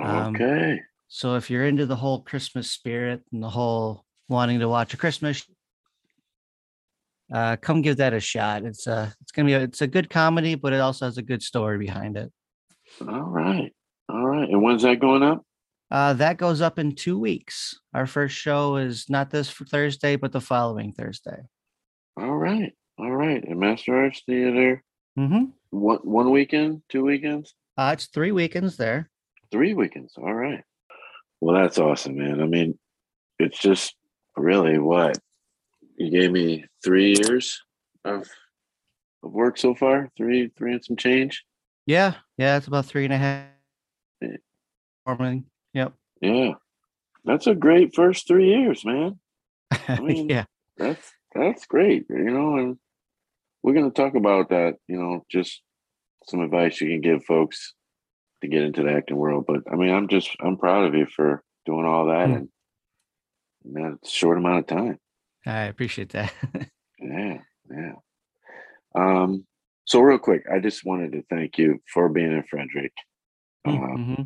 Um, 0.00 0.34
Okay. 0.34 0.80
So 1.08 1.36
if 1.36 1.50
you're 1.50 1.66
into 1.66 1.86
the 1.86 1.96
whole 1.96 2.20
Christmas 2.22 2.70
spirit 2.70 3.22
and 3.32 3.42
the 3.42 3.48
whole 3.48 4.04
wanting 4.28 4.60
to 4.60 4.68
watch 4.68 4.92
a 4.92 4.96
Christmas, 4.96 5.44
uh, 7.32 7.56
come 7.56 7.80
give 7.82 7.96
that 7.96 8.12
a 8.12 8.20
shot. 8.20 8.64
It's 8.64 8.86
a 8.86 9.12
it's 9.20 9.32
gonna 9.32 9.46
be 9.46 9.54
a, 9.54 9.60
it's 9.62 9.82
a 9.82 9.86
good 9.86 10.08
comedy, 10.10 10.54
but 10.54 10.72
it 10.72 10.80
also 10.80 11.06
has 11.06 11.18
a 11.18 11.22
good 11.22 11.42
story 11.42 11.78
behind 11.78 12.16
it. 12.16 12.32
All 13.00 13.22
right. 13.22 13.72
All 14.08 14.24
right. 14.26 14.48
And 14.48 14.62
when's 14.62 14.82
that 14.82 15.00
going 15.00 15.22
up? 15.24 15.44
Uh, 15.90 16.12
that 16.14 16.36
goes 16.36 16.60
up 16.60 16.78
in 16.78 16.94
two 16.94 17.18
weeks. 17.18 17.78
Our 17.94 18.06
first 18.06 18.34
show 18.34 18.76
is 18.76 19.08
not 19.08 19.30
this 19.30 19.50
Thursday, 19.50 20.16
but 20.16 20.32
the 20.32 20.40
following 20.40 20.92
Thursday. 20.92 21.42
All 22.16 22.36
right. 22.36 22.72
All 22.98 23.10
right. 23.12 23.42
And 23.44 23.60
Master 23.60 23.96
Arts 23.96 24.22
Theater. 24.26 24.82
Mm-hmm. 25.18 25.44
One 25.70 25.98
one 26.02 26.30
weekend, 26.30 26.82
two 26.88 27.04
weekends, 27.04 27.54
Uh, 27.76 27.90
it's 27.94 28.06
three 28.06 28.32
weekends 28.32 28.76
there. 28.76 29.10
three 29.50 29.74
weekends. 29.74 30.14
All 30.16 30.34
right. 30.34 30.62
Well, 31.40 31.54
that's 31.60 31.78
awesome, 31.78 32.16
man. 32.16 32.40
I 32.42 32.46
mean, 32.46 32.78
it's 33.38 33.58
just 33.58 33.94
really 34.36 34.78
what 34.78 35.18
you 35.96 36.10
gave 36.10 36.32
me 36.32 36.64
three 36.84 37.14
years 37.16 37.62
of 38.04 38.28
of 39.22 39.32
work 39.32 39.56
so 39.58 39.74
far. 39.74 40.10
Three, 40.16 40.48
three 40.56 40.72
and 40.72 40.84
some 40.84 40.96
change. 40.96 41.44
Yeah, 41.86 42.14
yeah, 42.38 42.56
it's 42.56 42.66
about 42.66 42.86
three 42.86 43.04
and 43.04 43.12
a 43.14 43.18
half. 43.18 43.46
Yeah. 44.20 44.36
Forming. 45.04 45.44
Yep. 45.76 45.92
Yeah. 46.22 46.52
That's 47.26 47.46
a 47.46 47.54
great 47.54 47.94
first 47.94 48.26
three 48.26 48.48
years, 48.48 48.82
man. 48.82 49.18
I 49.88 50.00
mean, 50.00 50.30
yeah. 50.30 50.44
That's 50.78 51.12
that's 51.34 51.66
great. 51.66 52.06
You 52.08 52.30
know, 52.30 52.56
and 52.56 52.78
we're 53.62 53.74
gonna 53.74 53.90
talk 53.90 54.14
about 54.14 54.48
that, 54.48 54.76
you 54.88 54.96
know, 54.96 55.26
just 55.30 55.60
some 56.28 56.40
advice 56.40 56.80
you 56.80 56.88
can 56.88 57.02
give 57.02 57.24
folks 57.26 57.74
to 58.40 58.48
get 58.48 58.62
into 58.62 58.84
the 58.84 58.92
acting 58.92 59.18
world. 59.18 59.44
But 59.46 59.64
I 59.70 59.76
mean, 59.76 59.90
I'm 59.90 60.08
just 60.08 60.30
I'm 60.40 60.56
proud 60.56 60.86
of 60.86 60.94
you 60.94 61.06
for 61.14 61.42
doing 61.66 61.84
all 61.84 62.06
that 62.06 62.28
Hmm. 62.28 62.34
in, 63.66 63.72
that 63.74 63.98
short 64.08 64.38
amount 64.38 64.60
of 64.60 64.66
time. 64.66 64.98
I 65.44 65.64
appreciate 65.64 66.10
that. 66.10 66.32
Yeah, 66.98 67.40
yeah. 67.70 67.92
Um, 68.94 69.44
so 69.84 70.00
real 70.00 70.18
quick, 70.18 70.44
I 70.50 70.60
just 70.60 70.86
wanted 70.86 71.12
to 71.12 71.22
thank 71.28 71.58
you 71.58 71.82
for 71.92 72.08
being 72.08 72.32
in 72.32 72.42
Frederick. 72.48 72.94
Hmm 73.66 74.22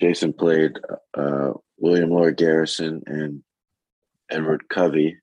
Jason 0.00 0.32
played 0.32 0.78
uh, 1.16 1.52
William 1.78 2.10
Lloyd 2.10 2.36
Garrison 2.36 3.02
and 3.06 3.42
Edward 4.30 4.68
Covey, 4.68 5.18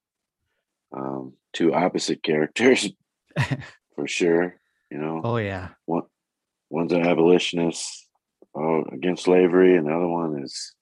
um, 0.95 1.33
two 1.53 1.73
opposite 1.73 2.23
characters 2.23 2.89
for 3.95 4.07
sure. 4.07 4.55
You 4.91 4.97
know, 4.97 5.21
oh 5.23 5.37
yeah. 5.37 5.69
one 5.85 6.03
one's 6.69 6.93
an 6.93 7.05
abolitionist 7.07 8.07
uh, 8.57 8.83
against 8.91 9.23
slavery, 9.23 9.75
and 9.75 9.87
the 9.87 9.93
other 9.93 10.07
one 10.07 10.41
is 10.43 10.73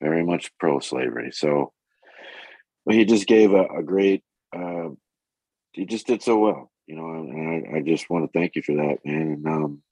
very 0.00 0.24
much 0.24 0.50
pro-slavery. 0.58 1.30
So, 1.32 1.72
but 2.84 2.94
he 2.94 3.04
just 3.04 3.26
gave 3.26 3.52
a, 3.52 3.64
a 3.64 3.82
great. 3.82 4.22
Uh, 4.54 4.90
he 5.72 5.84
just 5.84 6.06
did 6.06 6.22
so 6.22 6.38
well. 6.38 6.70
you 6.86 6.96
know, 6.96 7.06
and 7.10 7.74
I, 7.74 7.78
I 7.78 7.82
just 7.82 8.08
want 8.10 8.24
to 8.24 8.38
thank 8.38 8.56
you 8.56 8.62
for 8.62 8.74
that, 8.76 8.98
man. 9.04 9.22
And 9.22 9.46
um, 9.46 9.82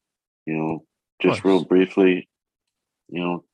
you 0.46 0.56
know, 0.56 0.84
just 1.20 1.44
real 1.44 1.64
briefly, 1.64 2.28
you 3.08 3.20
know, 3.20 3.44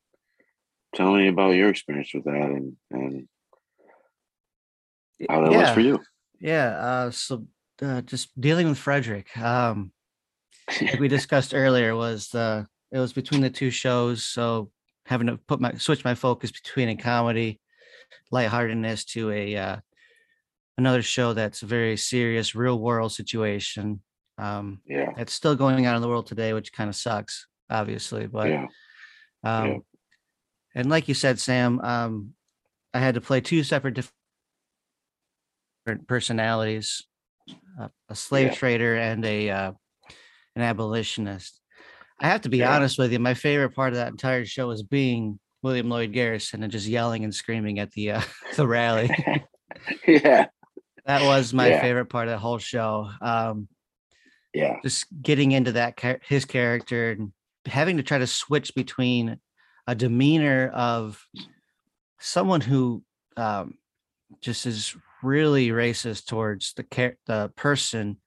tell 0.94 1.12
me 1.12 1.28
about 1.28 1.50
your 1.50 1.68
experience 1.68 2.12
with 2.14 2.24
that 2.24 2.34
and 2.34 2.76
and 2.90 3.28
how 5.28 5.42
that 5.42 5.52
yeah. 5.52 5.60
was 5.60 5.70
for 5.70 5.80
you. 5.80 6.00
Yeah. 6.40 6.68
Uh, 6.68 7.10
so 7.10 7.46
uh, 7.80 8.02
just 8.02 8.38
dealing 8.40 8.68
with 8.68 8.78
Frederick, 8.78 9.36
um, 9.38 9.92
like 10.80 11.00
we 11.00 11.08
discussed 11.16 11.54
earlier, 11.54 11.94
was 11.94 12.28
the 12.28 12.66
it 12.90 12.98
was 12.98 13.12
between 13.12 13.40
the 13.40 13.50
two 13.50 13.70
shows, 13.70 14.24
so 14.24 14.70
having 15.06 15.26
to 15.26 15.36
put 15.36 15.60
my 15.60 15.72
switch 15.74 16.04
my 16.04 16.14
focus 16.14 16.50
between 16.50 16.88
a 16.88 16.96
comedy, 16.96 17.60
lightheartedness 18.30 19.04
to 19.04 19.30
a 19.30 19.56
uh, 19.56 19.76
another 20.78 21.02
show 21.02 21.32
that's 21.32 21.62
a 21.62 21.66
very 21.66 21.96
serious, 21.96 22.54
real 22.54 22.78
world 22.78 23.12
situation. 23.12 24.00
Um, 24.38 24.80
yeah, 24.86 25.10
it's 25.16 25.32
still 25.32 25.54
going 25.54 25.86
on 25.86 25.96
in 25.96 26.02
the 26.02 26.08
world 26.08 26.26
today, 26.26 26.52
which 26.52 26.72
kind 26.72 26.88
of 26.88 26.96
sucks, 26.96 27.46
obviously. 27.70 28.26
But 28.26 28.48
yeah, 28.48 28.66
um, 29.44 29.68
yeah. 29.68 29.78
and 30.74 30.90
like 30.90 31.08
you 31.08 31.14
said, 31.14 31.38
Sam, 31.38 31.80
um, 31.80 32.34
I 32.94 32.98
had 33.00 33.14
to 33.14 33.20
play 33.20 33.40
two 33.40 33.62
separate 33.64 33.98
different 35.84 36.06
personalities, 36.06 37.02
uh, 37.80 37.88
a 38.08 38.14
slave 38.14 38.48
Yeah. 38.48 38.54
trader 38.54 38.96
and 38.96 39.24
a 39.24 39.50
uh, 39.50 39.72
an 40.56 40.62
abolitionist. 40.62 41.60
I 42.20 42.28
have 42.28 42.42
to 42.42 42.48
be 42.48 42.58
Yeah. 42.58 42.74
honest 42.74 42.98
with 42.98 43.12
you. 43.12 43.18
My 43.18 43.34
favorite 43.34 43.74
part 43.74 43.92
of 43.92 43.96
that 43.96 44.08
entire 44.12 44.44
show 44.44 44.68
was 44.68 44.82
being 44.82 45.40
William 45.62 45.88
Lloyd 45.88 46.12
Garrison 46.12 46.62
and 46.62 46.70
just 46.70 46.86
yelling 46.86 47.24
and 47.24 47.34
screaming 47.34 47.78
at 47.78 47.90
the 47.92 48.12
uh, 48.12 48.22
the 48.56 48.66
rally. 48.66 49.10
yeah, 50.06 50.46
that 51.06 51.22
was 51.22 51.52
my 51.52 51.72
favorite 51.80 52.06
part 52.06 52.28
of 52.28 52.32
the 52.32 52.38
whole 52.38 52.58
show. 52.58 53.08
Um, 53.20 53.68
yeah, 54.54 54.76
just 54.84 55.06
getting 55.22 55.52
into 55.52 55.72
that 55.72 55.98
his 56.24 56.44
character 56.44 57.12
and 57.12 57.32
having 57.66 57.96
to 57.96 58.02
try 58.02 58.18
to 58.18 58.26
switch 58.26 58.74
between 58.74 59.38
a 59.86 59.94
demeanor 59.94 60.68
of 60.68 61.24
someone 62.18 62.60
who 62.60 63.02
um, 63.36 63.74
just 64.40 64.66
is 64.66 64.96
really 65.22 65.68
racist 65.68 66.26
towards 66.26 66.74
the 66.74 67.14
the 67.26 67.52
person, 67.56 68.18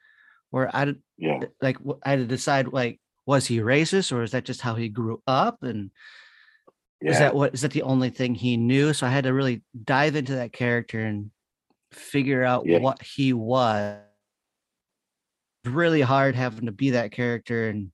where 0.52 0.74
I 0.76 0.94
yeah, 1.18 1.42
like 1.62 1.78
I 2.04 2.12
had 2.12 2.20
to 2.20 2.26
decide 2.26 2.68
like 2.68 3.00
was 3.26 3.48
he 3.48 3.60
racist 3.60 4.12
or 4.12 4.24
is 4.24 4.32
that 4.32 4.46
just 4.46 4.62
how 4.62 4.76
he 4.76 4.88
grew 4.88 5.22
up 5.26 5.64
and 5.64 5.90
yeah. 7.02 7.12
is 7.12 7.20
that 7.20 7.36
what 7.36 7.54
is 7.54 7.62
that 7.62 7.72
the 7.72 7.82
only 7.82 8.10
thing 8.10 8.36
he 8.36 8.58
knew? 8.58 8.94
So 8.94 9.08
I 9.08 9.10
had 9.10 9.24
to 9.24 9.34
really 9.34 9.64
dive 9.84 10.16
into 10.16 10.36
that 10.36 10.54
character 10.54 11.00
and 11.00 11.32
figure 11.92 12.44
out 12.44 12.66
Yeah. 12.66 12.80
what 12.80 13.02
he 13.02 13.34
was. 13.34 14.00
Really 15.66 16.02
hard 16.02 16.36
having 16.36 16.68
to 16.68 16.72
be 16.72 16.92
that 16.92 17.12
character 17.12 17.70
and 17.70 17.92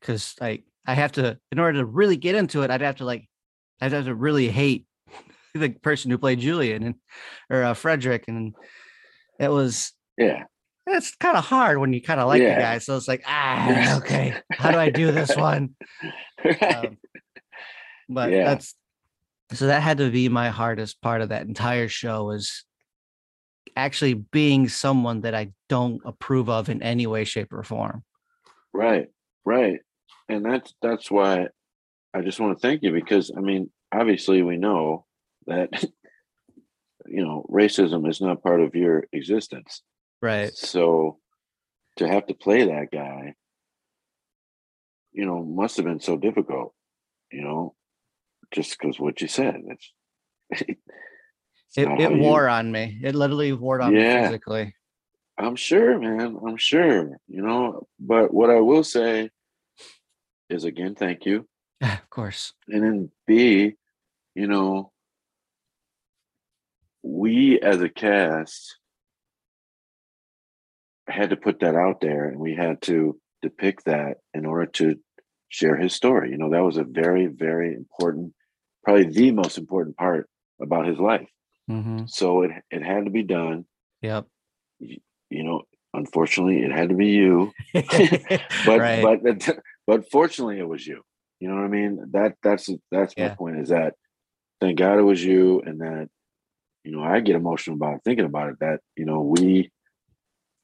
because 0.00 0.34
like 0.38 0.64
I 0.86 0.94
have 0.94 1.12
to 1.12 1.38
in 1.52 1.58
order 1.58 1.78
to 1.80 1.84
really 1.84 2.16
get 2.16 2.34
into 2.34 2.62
it, 2.62 2.70
I'd 2.70 2.80
have 2.80 2.96
to 2.96 3.04
like 3.04 3.28
I'd 3.80 3.92
have 3.92 4.04
to 4.06 4.14
really 4.14 4.48
hate 4.48 4.86
the 5.54 5.70
person 5.70 6.10
who 6.10 6.18
played 6.18 6.40
Julian 6.40 6.82
and 6.82 6.94
or 7.50 7.62
uh, 7.62 7.74
Frederick 7.74 8.24
and 8.28 8.54
it 9.38 9.48
was 9.48 9.92
yeah, 10.16 10.44
it's 10.86 11.14
kind 11.16 11.36
of 11.36 11.44
hard 11.44 11.78
when 11.78 11.92
you 11.92 12.00
kind 12.00 12.20
of 12.20 12.28
like 12.28 12.42
Yeah. 12.42 12.54
the 12.54 12.60
guy. 12.60 12.78
So 12.78 12.96
it's 12.96 13.08
like, 13.08 13.22
ah, 13.26 13.96
okay, 13.98 14.34
how 14.58 14.70
do 14.70 14.78
I 14.78 14.88
do 14.88 15.12
this 15.12 15.36
one? 15.36 15.74
Um, 16.62 16.96
but 18.08 18.30
Yeah. 18.32 18.44
that's 18.44 18.74
so 19.52 19.66
that 19.66 19.82
had 19.82 19.98
to 19.98 20.10
be 20.10 20.28
my 20.28 20.48
hardest 20.48 21.00
part 21.02 21.20
of 21.20 21.28
that 21.28 21.46
entire 21.46 21.88
show 21.88 22.24
was 22.24 22.64
actually 23.76 24.14
being 24.14 24.68
someone 24.68 25.20
that 25.20 25.34
I 25.34 25.52
don't 25.68 26.00
approve 26.04 26.48
of 26.48 26.68
in 26.68 26.82
any 26.82 27.06
way, 27.06 27.24
shape, 27.24 27.52
or 27.52 27.62
form. 27.62 28.02
Right, 28.72 29.08
right. 29.44 29.80
And 30.28 30.44
that's 30.44 30.74
that's 30.82 31.10
why 31.10 31.48
I 32.14 32.20
just 32.22 32.40
want 32.40 32.56
to 32.56 32.60
thank 32.60 32.82
you 32.82 32.92
because 32.92 33.30
I 33.36 33.40
mean, 33.40 33.70
obviously 33.92 34.42
we 34.42 34.56
know 34.56 35.04
that 35.46 35.70
you 37.06 37.22
know, 37.24 37.46
racism 37.50 38.08
is 38.08 38.20
not 38.20 38.42
part 38.42 38.60
of 38.60 38.74
your 38.74 39.04
existence. 39.12 39.82
Right. 40.20 40.52
So 40.52 41.18
to 41.96 42.08
have 42.08 42.26
to 42.26 42.34
play 42.34 42.64
that 42.64 42.88
guy, 42.92 43.34
you 45.12 45.24
know, 45.24 45.44
must 45.44 45.76
have 45.76 45.86
been 45.86 46.00
so 46.00 46.16
difficult, 46.16 46.74
you 47.30 47.42
know, 47.42 47.74
just 48.52 48.76
because 48.78 48.98
what 48.98 49.20
you 49.20 49.28
said. 49.28 49.62
It's, 49.68 49.92
it's 50.50 50.80
It, 51.76 51.82
it 51.82 51.88
how 52.00 52.10
you- 52.10 52.22
wore 52.22 52.48
on 52.48 52.72
me. 52.72 52.98
It 53.02 53.14
literally 53.14 53.52
wore 53.52 53.80
on 53.80 53.94
Yeah. 53.94 54.16
me 54.22 54.24
physically. 54.26 54.74
I'm 55.38 55.54
sure, 55.56 55.98
man. 55.98 56.38
I'm 56.46 56.56
sure, 56.56 57.10
you 57.28 57.42
know. 57.42 57.86
But 58.00 58.32
what 58.32 58.50
I 58.50 58.58
will 58.60 58.82
say 58.84 59.30
is 60.48 60.64
again, 60.64 60.94
thank 60.94 61.26
you. 61.26 61.46
of 61.80 62.10
course. 62.10 62.52
And 62.68 62.82
then 62.82 63.10
B, 63.26 63.74
you 64.34 64.46
know, 64.46 64.92
we 67.02 67.60
as 67.60 67.80
a 67.80 67.88
cast 67.88 68.78
had 71.08 71.30
to 71.30 71.36
put 71.36 71.60
that 71.60 71.76
out 71.76 72.00
there 72.00 72.28
and 72.28 72.38
we 72.38 72.54
had 72.54 72.82
to 72.82 73.18
depict 73.42 73.84
that 73.84 74.18
in 74.34 74.44
order 74.44 74.66
to 74.66 74.96
share 75.48 75.76
his 75.76 75.94
story. 75.94 76.30
You 76.30 76.38
know, 76.38 76.50
that 76.50 76.64
was 76.64 76.76
a 76.76 76.84
very, 76.84 77.26
very 77.26 77.74
important, 77.74 78.32
probably 78.84 79.04
the 79.04 79.30
most 79.30 79.58
important 79.58 79.96
part 79.96 80.28
about 80.60 80.86
his 80.86 80.98
life. 80.98 81.28
hmm 81.68 82.04
So 82.06 82.42
it 82.42 82.50
it 82.70 82.82
had 82.82 83.04
to 83.04 83.10
be 83.10 83.22
done. 83.22 83.66
Yep. 84.02 84.26
You 84.78 85.44
know, 85.44 85.62
unfortunately, 85.94 86.62
it 86.62 86.72
had 86.72 86.88
to 86.88 86.94
be 86.94 87.08
you. 87.08 87.52
but 87.72 88.78
right. 88.80 89.02
but 89.02 89.58
but 89.86 90.10
fortunately 90.10 90.58
it 90.58 90.68
was 90.68 90.86
you. 90.86 91.02
You 91.40 91.48
know 91.48 91.56
what 91.56 91.64
i 91.64 91.68
mean? 91.68 92.00
That 92.12 92.34
that's 92.42 92.68
that's 92.90 93.16
my 93.16 93.28
point 93.30 93.60
is 93.60 93.68
that 93.68 93.94
thank 94.60 94.78
god 94.78 94.98
it 94.98 95.02
was 95.02 95.22
you 95.22 95.60
and 95.60 95.80
that 95.80 96.08
you 96.82 96.92
know 96.92 97.02
i 97.02 97.20
get 97.20 97.36
emotional 97.36 97.76
about 97.76 98.02
thinking 98.04 98.24
about 98.24 98.48
it 98.48 98.56
that 98.60 98.80
you 98.96 99.04
know 99.04 99.20
we 99.20 99.70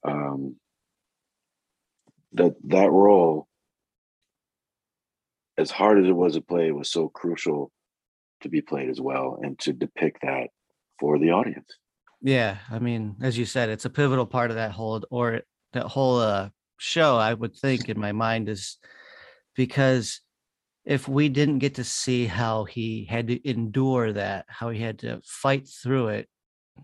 um 0.05 0.57
that 2.33 2.55
that 2.65 2.91
role 2.91 3.47
as 5.59 5.71
hard 5.71 5.99
as 5.99 6.07
it 6.07 6.17
was 6.17 6.35
to 6.35 6.41
play 6.41 6.73
was 6.73 6.91
so 6.91 7.09
crucial 7.09 7.71
to 8.41 8.49
be 8.49 8.61
played 8.61 8.89
as 8.89 9.01
well 9.01 9.39
and 9.43 9.59
to 9.61 9.73
depict 9.73 10.19
that 10.23 10.49
for 10.99 11.19
the 11.19 11.31
audience. 11.31 11.67
Yeah, 12.23 12.59
I 12.71 12.79
mean, 12.79 13.17
as 13.21 13.37
you 13.37 13.45
said, 13.45 13.69
it's 13.69 13.85
a 13.85 13.91
pivotal 13.91 14.27
part 14.27 14.51
of 14.51 14.57
that 14.57 14.73
whole 14.73 15.03
or 15.11 15.43
that 15.73 15.87
whole 15.87 16.19
uh, 16.21 16.51
show. 16.79 17.17
I 17.17 17.35
would 17.35 17.55
think 17.57 17.89
in 17.89 17.99
my 17.99 18.13
mind 18.13 18.49
is 18.49 18.79
because 19.55 20.21
if 20.85 21.09
we 21.09 21.29
didn't 21.29 21.59
get 21.61 21.77
to 21.77 21.85
see 21.85 22.27
how 22.27 22.65
he 22.65 23.05
had 23.05 23.29
to 23.29 23.49
endure 23.49 24.13
that, 24.13 24.47
how 24.49 24.71
he 24.71 24.81
had 24.81 24.99
to 25.01 25.21
fight 25.25 25.69
through 25.69 26.09
it, 26.09 26.29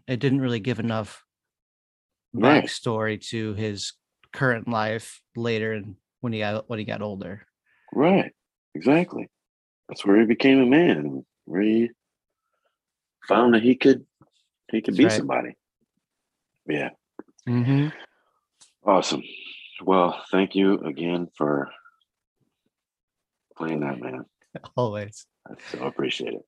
it 0.07 0.20
didn't 0.20 0.40
really 0.40 0.61
give 0.61 0.78
enough 0.78 1.24
Right. 2.33 2.64
backstory 2.64 3.20
to 3.31 3.54
his 3.54 3.94
current 4.33 4.68
life 4.68 5.20
later 5.35 5.72
and 5.72 5.96
when 6.20 6.33
he 6.33 6.40
got 6.40 6.68
when 6.68 6.78
he 6.78 6.85
got 6.85 7.00
older. 7.02 7.46
right 7.92 8.33
exactly 8.74 9.28
that's 9.88 10.04
where 10.04 10.20
he 10.20 10.26
became 10.26 10.61
a 10.61 10.66
man 10.66 11.24
where 11.46 11.62
he 11.62 11.90
found 13.26 13.54
that 13.54 13.62
he 13.62 13.74
could 13.74 14.04
he 14.70 14.83
could 14.83 14.94
That's 14.94 14.98
be 14.98 15.04
right. 15.04 15.12
somebody 15.18 15.57
yeah 16.66 16.90
Mm-hmm. 17.48 17.88
awesome 18.85 19.22
well 19.85 20.22
thank 20.31 20.54
you 20.54 20.78
again 20.81 21.28
for 21.37 21.70
playing 23.59 23.81
that 23.81 23.99
man 24.01 24.25
Always. 24.77 25.27
I 25.47 25.55
so 25.73 25.85
appreciate 25.85 26.35
it 26.35 26.44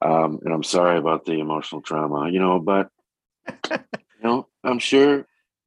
um 0.00 0.40
and 0.44 0.52
i'm 0.54 0.64
sorry 0.64 0.98
about 0.98 1.24
the 1.24 1.34
emotional 1.38 1.80
trauma 1.82 2.28
you 2.30 2.40
know 2.40 2.58
but 2.58 2.88
you 3.70 4.22
know 4.24 4.48
i'm 4.64 4.78
sure 4.80 5.26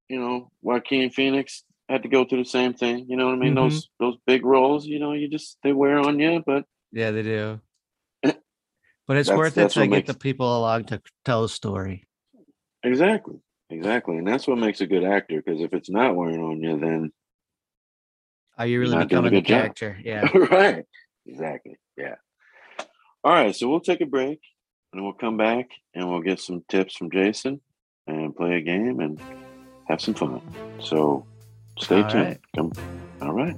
you 0.09 0.19
know 0.19 0.49
joaquin 0.61 1.09
phoenix 1.09 1.63
had 1.87 2.03
to 2.03 2.09
go 2.09 2.25
through 2.25 2.43
the 2.43 2.49
same 2.49 2.73
thing 2.73 3.05
you 3.07 3.15
know 3.17 3.27
what 3.27 3.35
i 3.35 3.37
mean 3.37 3.53
Mhm. 3.53 3.61
those 3.69 3.89
those 3.99 4.17
big 4.27 4.45
roles 4.45 4.85
you 4.85 4.99
know 4.99 5.13
you 5.13 5.29
just 5.29 5.57
they 5.63 5.71
wear 5.73 5.99
on 5.99 6.19
you 6.19 6.43
but 6.45 6.65
Yeah, 6.91 7.11
they 7.11 7.23
do. 7.23 7.59
But 9.07 9.17
it's 9.17 9.29
That's- 9.29 9.37
worth 9.37 9.57
it 9.57 9.69
to 9.71 9.81
get 9.81 9.89
makes- 9.89 10.07
the 10.13 10.17
people 10.27 10.49
along 10.59 10.85
to 10.85 10.97
tell 11.25 11.41
the 11.43 11.49
story. 11.49 12.05
Exactly. 12.83 13.37
Exactly. 13.69 14.17
And 14.17 14.27
that's 14.27 14.47
what 14.47 14.57
makes 14.57 14.81
a 14.81 14.87
good 14.87 15.03
actor 15.03 15.41
because 15.41 15.61
if 15.61 15.73
it's 15.73 15.89
not 15.89 16.15
wearing 16.15 16.41
on 16.41 16.61
you, 16.63 16.79
then 16.79 17.11
Oh, 18.57 18.63
Are 18.63 18.67
you 18.67 18.79
really 18.79 18.95
becoming 19.03 19.07
doing 19.07 19.25
a 19.25 19.29
becoming 19.29 19.33
the 19.33 19.41
good 19.41 19.47
job. 19.47 19.75
character? 19.75 19.97
Yeah. 20.03 20.55
right. 20.55 20.85
Exactly. 21.27 21.77
Yeah. 21.97 22.15
All 23.23 23.31
right. 23.33 23.55
So 23.55 23.67
we'll 23.69 23.79
take 23.81 24.01
a 24.01 24.05
break 24.05 24.39
and 24.93 25.03
we'll 25.03 25.13
come 25.13 25.37
back 25.37 25.69
and 25.93 26.09
we'll 26.09 26.21
get 26.21 26.39
some 26.39 26.63
tips 26.69 26.95
from 26.95 27.09
Jason 27.11 27.59
and 28.07 28.35
play 28.35 28.55
a 28.57 28.61
game 28.61 28.99
and 28.99 29.19
have 29.89 29.99
some 30.01 30.13
fun. 30.13 30.41
So 30.79 31.25
stay 31.79 32.01
All 32.03 32.09
tuned. 32.09 32.25
right. 32.25 32.39
Come. 32.55 32.71
All 33.21 33.33
right. 33.33 33.55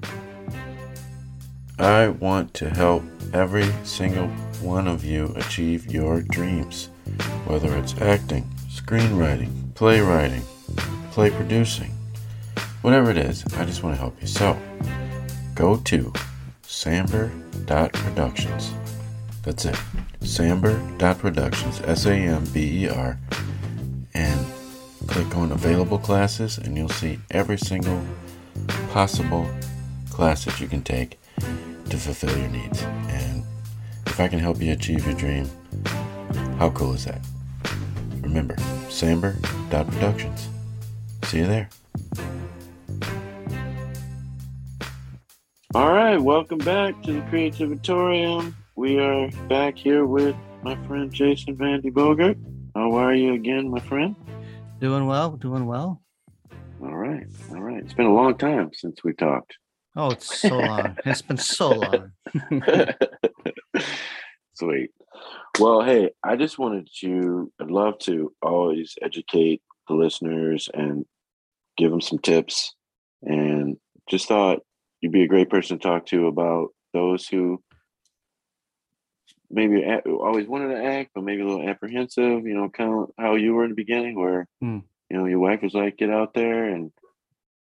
I 1.80 2.08
want 2.10 2.54
to 2.56 2.70
help 2.70 3.04
every 3.34 3.70
single 3.84 4.28
one 4.62 4.88
of 4.88 5.06
you 5.06 5.32
achieve 5.36 5.92
your 5.94 6.22
dreams, 6.22 6.90
whether 7.46 7.76
it's 7.78 7.96
acting, 8.02 8.50
screenwriting, 8.70 9.76
playwriting, 9.76 10.42
play 11.12 11.30
producing. 11.30 11.94
Whatever 12.88 13.12
it 13.12 13.18
is, 13.18 13.44
I 13.58 13.66
just 13.66 13.84
want 13.84 13.98
to 13.98 14.00
help 14.00 14.16
you. 14.22 14.28
So 14.28 14.58
go 15.56 15.76
to 15.76 16.14
samber.productions. 16.64 18.72
That's 19.44 19.66
it. 19.66 19.76
Samber.productions, 20.22 21.82
S 21.82 22.06
A 22.06 22.14
M 22.14 22.46
B 22.54 22.86
E 22.86 22.90
R, 22.90 23.20
and 24.14 24.46
click 25.06 25.36
on 25.36 25.52
available 25.52 25.98
classes, 25.98 26.60
and 26.60 26.78
you'll 26.78 26.88
see 26.88 27.20
every 27.30 27.58
single 27.58 28.02
possible 28.94 29.46
class 30.10 30.46
that 30.46 30.62
you 30.62 30.70
can 30.70 30.82
take 30.82 31.20
to 31.90 31.98
fulfill 31.98 32.38
your 32.38 32.48
needs. 32.48 32.82
And 33.10 33.44
if 34.06 34.18
I 34.18 34.30
can 34.30 34.40
help 34.40 34.62
you 34.62 34.72
achieve 34.72 35.06
your 35.06 35.16
dream, 35.16 35.50
how 36.58 36.70
cool 36.70 36.94
is 36.94 37.04
that? 37.04 37.20
Remember, 38.22 38.56
samber.productions. 38.88 40.48
See 41.24 41.40
you 41.40 41.48
there. 41.48 41.68
All 45.78 45.94
right, 45.94 46.18
welcome 46.18 46.58
back 46.58 47.04
to 47.04 47.14
the 47.14 47.20
Creativatorium. 47.20 48.56
We 48.76 48.98
are 48.98 49.30
back 49.48 49.78
here 49.78 50.08
with 50.08 50.36
my 50.64 50.76
friend 50.88 51.14
Jason 51.14 51.56
Vandy 51.56 51.94
Bogart. 51.94 52.36
How 52.74 52.94
are 52.94 53.14
you 53.14 53.36
again, 53.36 53.70
my 53.70 53.80
friend? 53.82 54.16
Doing 54.80 55.06
well, 55.06 55.34
doing 55.34 55.68
well. 55.68 56.02
All 56.82 56.96
right, 56.96 57.28
all 57.52 57.62
right. 57.62 57.84
It's 57.84 57.94
been 57.94 58.08
a 58.08 58.14
long 58.14 58.36
time 58.40 58.72
since 58.74 59.04
we 59.04 59.14
talked. 59.14 59.56
Oh, 59.96 60.10
it's 60.10 60.40
so 60.40 60.58
long. 60.58 60.98
it's 61.06 61.22
been 61.22 61.38
so 61.38 61.70
long. 61.70 62.12
Sweet. 64.56 64.90
Well, 65.60 65.84
hey, 65.84 66.10
I 66.24 66.38
just 66.38 66.58
wanted 66.58 66.90
to, 67.02 67.52
I'd 67.62 67.70
love 67.70 68.00
to 68.00 68.34
always 68.42 68.96
educate 69.04 69.62
the 69.88 69.94
listeners 69.94 70.70
and 70.74 71.06
give 71.78 71.92
them 71.92 72.02
some 72.02 72.18
tips. 72.18 72.74
And 73.22 73.78
just 74.10 74.28
thought 74.28 74.62
you'd 75.02 75.12
be 75.12 75.24
a 75.24 75.28
great 75.28 75.50
person 75.50 75.78
to 75.78 75.84
talk 75.88 76.06
to 76.08 76.28
about 76.28 76.70
those 76.94 77.28
who 77.28 77.62
maybe 79.50 79.84
always 80.06 80.48
wanted 80.48 80.70
to 80.76 80.84
act, 80.84 81.12
but 81.16 81.24
maybe 81.24 81.42
a 81.42 81.46
little 81.46 81.68
apprehensive, 81.68 82.46
you 82.46 82.54
know, 82.54 82.70
kind 82.70 82.92
of 82.94 83.10
how 83.18 83.36
you 83.36 83.54
were 83.54 83.64
in 83.64 83.70
the 83.72 83.76
beginning, 83.76 84.16
where, 84.16 84.48
Hmm. 84.62 84.80
you 85.10 85.18
know, 85.18 85.26
your 85.26 85.40
wife 85.40 85.62
was 85.62 85.74
like, 85.74 85.98
get 85.98 86.10
out 86.10 86.34
there 86.34 86.66
and 86.66 86.92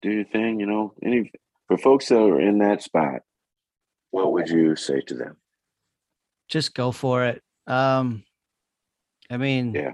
do 0.02 0.10
your 0.10 0.24
thing, 0.24 0.60
you 0.60 0.66
know. 0.66 0.94
Any, 1.02 1.30
for 1.66 1.76
folks 1.78 2.08
that 2.08 2.18
are 2.18 2.40
in 2.40 2.58
that 2.58 2.82
spot, 2.82 3.22
what 4.10 4.32
would 4.32 4.48
you 4.48 4.74
say 4.74 5.00
to 5.02 5.14
them? 5.14 5.36
Just 6.48 6.74
go 6.74 6.92
for 6.92 7.24
it. 7.26 7.42
Um, 7.66 8.24
I 9.30 9.36
mean, 9.36 9.74
Yeah. 9.74 9.92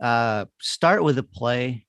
uh, 0.00 0.46
start 0.60 1.04
with 1.04 1.16
a 1.18 1.22
play, 1.22 1.86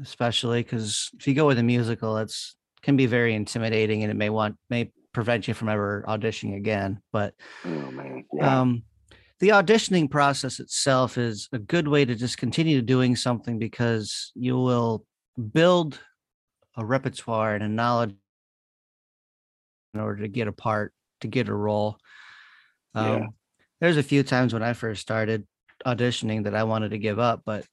especially 0.00 0.62
because 0.62 1.10
if 1.18 1.28
you 1.28 1.34
go 1.34 1.46
with 1.46 1.58
a 1.58 1.62
musical, 1.62 2.16
it's 2.16 2.56
can 2.82 2.96
be 2.96 3.06
very 3.06 3.34
intimidating 3.34 4.02
and 4.02 4.10
it 4.10 4.16
may 4.16 4.30
want 4.30 4.56
may 4.68 4.90
prevent 5.12 5.48
you 5.48 5.54
from 5.54 5.68
ever 5.68 6.04
auditioning 6.06 6.56
again. 6.56 7.00
But 7.12 7.34
Oh. 7.64 8.22
Yeah. 8.32 8.60
um, 8.60 8.82
the 9.40 9.48
auditioning 9.48 10.10
process 10.10 10.60
itself 10.60 11.18
is 11.18 11.48
a 11.52 11.58
good 11.58 11.88
way 11.88 12.04
to 12.04 12.14
just 12.14 12.38
continue 12.38 12.82
doing 12.82 13.16
something 13.16 13.58
because 13.58 14.32
you 14.34 14.56
will 14.56 15.04
build 15.52 15.98
a 16.76 16.84
repertoire 16.84 17.54
and 17.54 17.64
a 17.64 17.68
knowledge 17.68 18.14
in 19.94 20.00
order 20.00 20.22
to 20.22 20.28
get 20.28 20.46
a 20.46 20.52
part, 20.52 20.92
to 21.22 21.26
get 21.28 21.48
a 21.48 21.54
role. 21.54 21.98
Yeah. 22.94 23.14
Um, 23.14 23.28
There's 23.80 23.96
a 23.96 24.02
few 24.02 24.22
times 24.22 24.52
when 24.52 24.62
I 24.62 24.74
first 24.74 25.00
started 25.00 25.46
auditioning 25.86 26.44
that 26.44 26.54
I 26.54 26.64
wanted 26.64 26.90
to 26.90 26.98
give 26.98 27.18
up, 27.18 27.42
but 27.46 27.64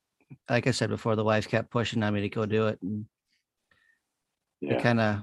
like 0.49 0.67
I 0.67 0.71
said 0.71 0.89
before, 0.89 1.15
the 1.15 1.23
wife 1.23 1.47
kept 1.49 1.69
pushing 1.69 2.01
on 2.01 2.13
me 2.13 2.21
to 2.21 2.29
go 2.29 2.45
do 2.45 2.67
it. 2.67 2.79
And 2.81 3.05
yeah. 4.61 4.73
it 4.73 4.83
kind 4.83 4.99
of, 4.99 5.19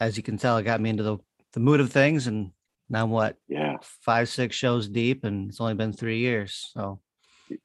as 0.00 0.16
you 0.16 0.22
can 0.22 0.38
tell, 0.38 0.56
it 0.58 0.64
got 0.64 0.80
me 0.80 0.90
into 0.90 1.02
the, 1.02 1.18
the 1.52 1.60
mood 1.60 1.80
of 1.80 1.90
things. 1.90 2.26
And 2.26 2.50
now 2.88 3.04
I'm 3.04 3.10
what, 3.10 3.36
yeah. 3.48 3.76
five, 4.02 4.28
six 4.28 4.56
shows 4.56 4.88
deep, 4.88 5.24
and 5.24 5.50
it's 5.50 5.60
only 5.60 5.74
been 5.74 5.92
three 5.92 6.18
years. 6.18 6.70
So 6.72 7.00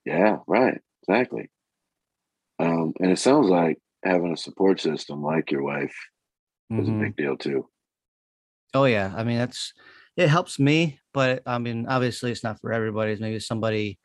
Yeah. 0.05 0.37
Right. 0.47 0.79
Exactly. 1.07 1.49
Um, 2.59 2.93
and 2.99 3.11
it 3.11 3.17
sounds 3.17 3.49
like 3.49 3.79
having 4.03 4.33
a 4.33 4.37
support 4.37 4.79
system 4.79 5.23
like 5.23 5.51
your 5.51 5.63
wife 5.63 5.95
is 6.69 6.87
mhm. 6.87 6.97
a 6.97 7.03
big 7.03 7.15
deal 7.15 7.37
too. 7.37 7.67
oh 8.73 8.85
yeah, 8.85 9.13
I 9.15 9.23
mean 9.23 9.37
that's 9.37 9.73
it 10.15 10.29
helps 10.29 10.59
me, 10.59 10.99
but 11.13 11.41
I 11.45 11.57
mean 11.57 11.87
obviously 11.87 12.31
it's 12.31 12.43
not 12.43 12.59
for 12.61 12.71
everybody. 12.71 13.11
It's 13.11 13.21
maybe 13.21 13.39
somebody, 13.39 13.99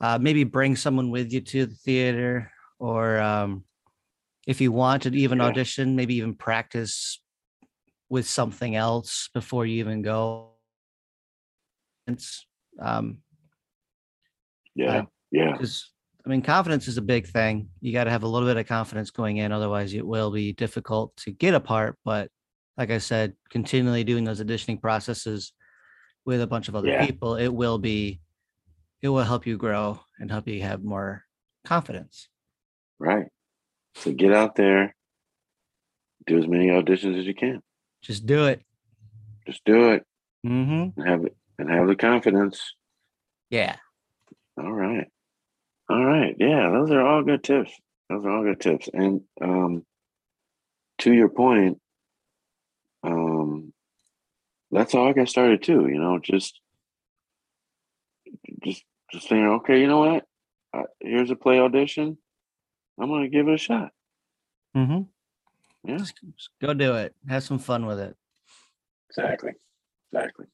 uh, 0.00 0.18
maybe 0.20 0.44
bring 0.44 0.76
someone 0.76 1.10
with 1.10 1.32
you 1.32 1.40
to 1.40 1.66
the 1.66 1.74
theater, 1.74 2.50
or 2.78 3.18
um, 3.20 3.64
if 4.46 4.60
you 4.60 4.72
want 4.72 5.02
to 5.04 5.10
even 5.10 5.38
Yeah. 5.38 5.46
audition, 5.46 5.96
maybe 5.96 6.16
even 6.16 6.34
practice 6.34 7.20
with 8.08 8.28
something 8.28 8.76
else 8.76 9.28
before 9.32 9.66
you 9.66 9.78
even 9.78 10.02
go. 10.02 10.52
Um, 12.80 13.22
Yeah. 14.74 14.86
Uh, 14.86 15.06
yeah. 15.30 15.52
because 15.52 15.90
I 16.26 16.30
mean, 16.30 16.40
confidence 16.40 16.88
is 16.88 16.96
a 16.96 17.02
big 17.02 17.26
thing. 17.26 17.68
You 17.80 17.92
got 17.92 18.04
to 18.04 18.10
have 18.10 18.22
a 18.22 18.26
little 18.28 18.48
bit 18.48 18.56
of 18.56 18.66
confidence 18.66 19.10
going 19.10 19.36
in, 19.36 19.52
otherwise, 19.52 19.92
it 19.92 20.06
will 20.06 20.30
be 20.30 20.54
difficult 20.54 21.14
to 21.18 21.30
get 21.30 21.52
a 21.54 21.60
part. 21.60 21.98
But 22.02 22.30
like 22.78 22.90
I 22.90 22.96
said, 22.98 23.34
continually 23.50 24.04
doing 24.04 24.24
those 24.24 24.40
auditioning 24.42 24.80
processes 24.80 25.52
with 26.24 26.40
a 26.40 26.46
bunch 26.46 26.68
of 26.68 26.76
other 26.76 26.88
Yeah. 26.88 27.04
people, 27.04 27.36
it 27.36 27.48
will 27.48 27.78
be, 27.78 28.20
it 29.02 29.08
will 29.10 29.22
help 29.22 29.46
you 29.46 29.58
grow 29.58 30.00
and 30.18 30.30
help 30.30 30.48
you 30.48 30.62
have 30.62 30.82
more 30.82 31.24
confidence. 31.66 32.28
Right. 32.98 33.26
So 33.96 34.12
get 34.12 34.32
out 34.32 34.56
there, 34.56 34.94
do 36.26 36.38
as 36.38 36.46
many 36.46 36.66
auditions 36.68 37.18
as 37.18 37.26
you 37.26 37.34
can. 37.34 37.62
Just 38.02 38.26
do 38.26 38.46
it. 38.46 38.62
Just 39.46 39.64
do 39.64 39.90
it 39.92 40.04
Mm-hmm. 40.46 41.00
and 41.00 41.08
have 41.08 41.24
it 41.24 41.36
and 41.58 41.70
have 41.70 41.86
the 41.86 41.96
confidence. 41.96 42.74
Yeah. 43.50 43.76
All 44.58 44.72
right. 44.72 45.06
All 45.88 46.04
right. 46.04 46.34
Yeah, 46.38 46.70
those 46.70 46.90
are 46.90 47.00
all 47.00 47.22
good 47.22 47.42
tips. 47.42 47.72
Those 48.10 48.24
are 48.24 48.30
all 48.30 48.42
good 48.44 48.60
tips. 48.60 48.88
And 48.92 49.22
um 49.40 49.84
to 50.98 51.12
your 51.12 51.28
point, 51.28 51.78
um 53.02 53.72
that's 54.70 54.92
how 54.92 55.08
I 55.08 55.12
got 55.12 55.28
started 55.28 55.62
too, 55.62 55.86
you 55.88 55.98
know, 55.98 56.18
just 56.18 56.60
just 58.64 58.82
just 59.12 59.28
saying, 59.28 59.44
okay, 59.46 59.80
you 59.80 59.86
know 59.86 60.00
what? 60.00 60.24
Uh, 60.72 60.82
here's 61.00 61.30
a 61.30 61.36
play 61.36 61.58
audition. 61.60 62.18
I'm 63.00 63.08
gonna 63.08 63.28
give 63.28 63.48
it 63.48 63.54
a 63.54 63.58
shot. 63.58 63.90
Mm-hmm. 64.76 65.02
Yeah. 65.88 65.96
Just, 65.98 66.14
go 66.60 66.74
do 66.74 66.94
it. 66.94 67.14
Have 67.28 67.42
some 67.42 67.58
fun 67.58 67.86
with 67.86 67.98
it. 68.00 68.16
Exactly. 69.10 69.52
Exactly. 70.12 70.46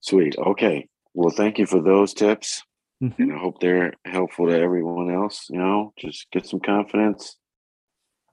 Sweet. 0.00 0.36
Okay. 0.38 0.88
Well, 1.14 1.30
thank 1.30 1.58
you 1.58 1.66
for 1.66 1.80
those 1.82 2.14
tips. 2.14 2.62
Mhm. 3.02 3.18
And 3.18 3.32
I 3.32 3.38
hope 3.38 3.60
they're 3.60 3.94
helpful 4.04 4.46
to 4.46 4.58
everyone 4.58 5.10
else. 5.12 5.46
You 5.50 5.58
know, 5.58 5.92
just 5.98 6.30
get 6.30 6.46
some 6.46 6.60
confidence 6.60 7.36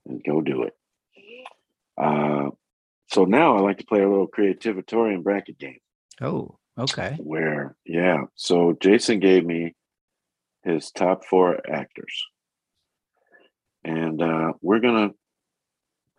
and 0.05 0.23
go 0.23 0.41
do 0.41 0.63
it. 0.63 0.73
Uh, 1.97 2.49
so 3.07 3.25
now 3.25 3.57
I 3.57 3.59
like 3.61 3.77
to 3.79 3.85
play 3.85 4.01
a 4.01 4.09
little 4.09 4.27
creativatorium 4.27 5.23
bracket 5.23 5.57
game 5.59 5.77
Oh, 6.21 6.57
okay. 6.77 7.17
where, 7.19 7.75
yeah. 7.85 8.23
So 8.35 8.77
Jason 8.79 9.19
gave 9.19 9.45
me 9.45 9.75
his 10.63 10.91
top 10.91 11.25
four 11.25 11.59
actors. 11.69 12.25
And 13.83 14.21
uh, 14.21 14.53
we're 14.61 14.79
going 14.79 15.09
to 15.09 15.15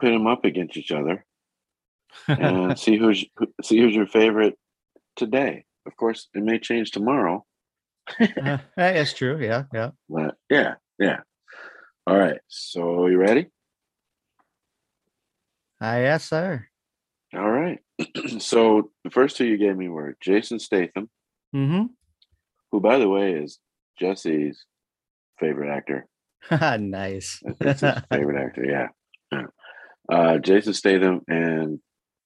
put 0.01 0.11
them 0.11 0.27
up 0.27 0.44
against 0.44 0.77
each 0.77 0.90
other 0.90 1.25
and 2.29 2.79
see 2.79 2.96
who's 2.96 3.25
who- 3.37 3.53
see 3.62 3.79
who's 3.81 3.94
your 3.94 4.07
favorite 4.07 4.59
today. 5.16 5.64
Of 5.87 5.96
course, 5.96 6.29
it 6.35 6.42
may 6.42 6.59
change 6.59 6.90
tomorrow, 6.90 7.44
Uh, 8.20 8.59
that's 8.77 9.12
true. 9.14 9.38
Yeah. 9.40 9.64
Yeah. 9.72 9.90
but 10.09 10.37
yeah, 10.51 10.75
yeah. 10.98 11.20
All 12.07 12.16
right. 12.18 12.40
So 12.48 13.07
you 13.07 13.16
ready? 13.18 13.46
Ah, 15.81 15.96
yes, 15.98 16.29
sir. 16.29 16.66
All 17.35 17.51
right. 17.51 17.81
so 18.38 18.90
the 19.05 19.11
first 19.11 19.37
two 19.37 19.46
you 19.46 19.57
gave 19.57 19.77
me 19.77 19.88
were 19.88 20.16
Jason 20.20 20.59
Statham, 20.59 21.09
Mm-hmm. 21.55 21.87
who, 22.70 22.81
by 22.81 22.98
the 22.98 23.09
way, 23.09 23.33
is 23.35 23.59
Jesse's 23.98 24.64
favorite 25.38 25.70
actor. 25.70 26.07
nice. 26.78 27.42
That's 27.59 27.81
his 27.81 27.94
favorite 28.11 28.44
actor. 28.44 28.64
Yeah. 28.64 28.88
yeah. 29.31 29.46
Uh, 30.11 30.38
Jason 30.38 30.74
Statham 30.74 31.20
and 31.28 31.81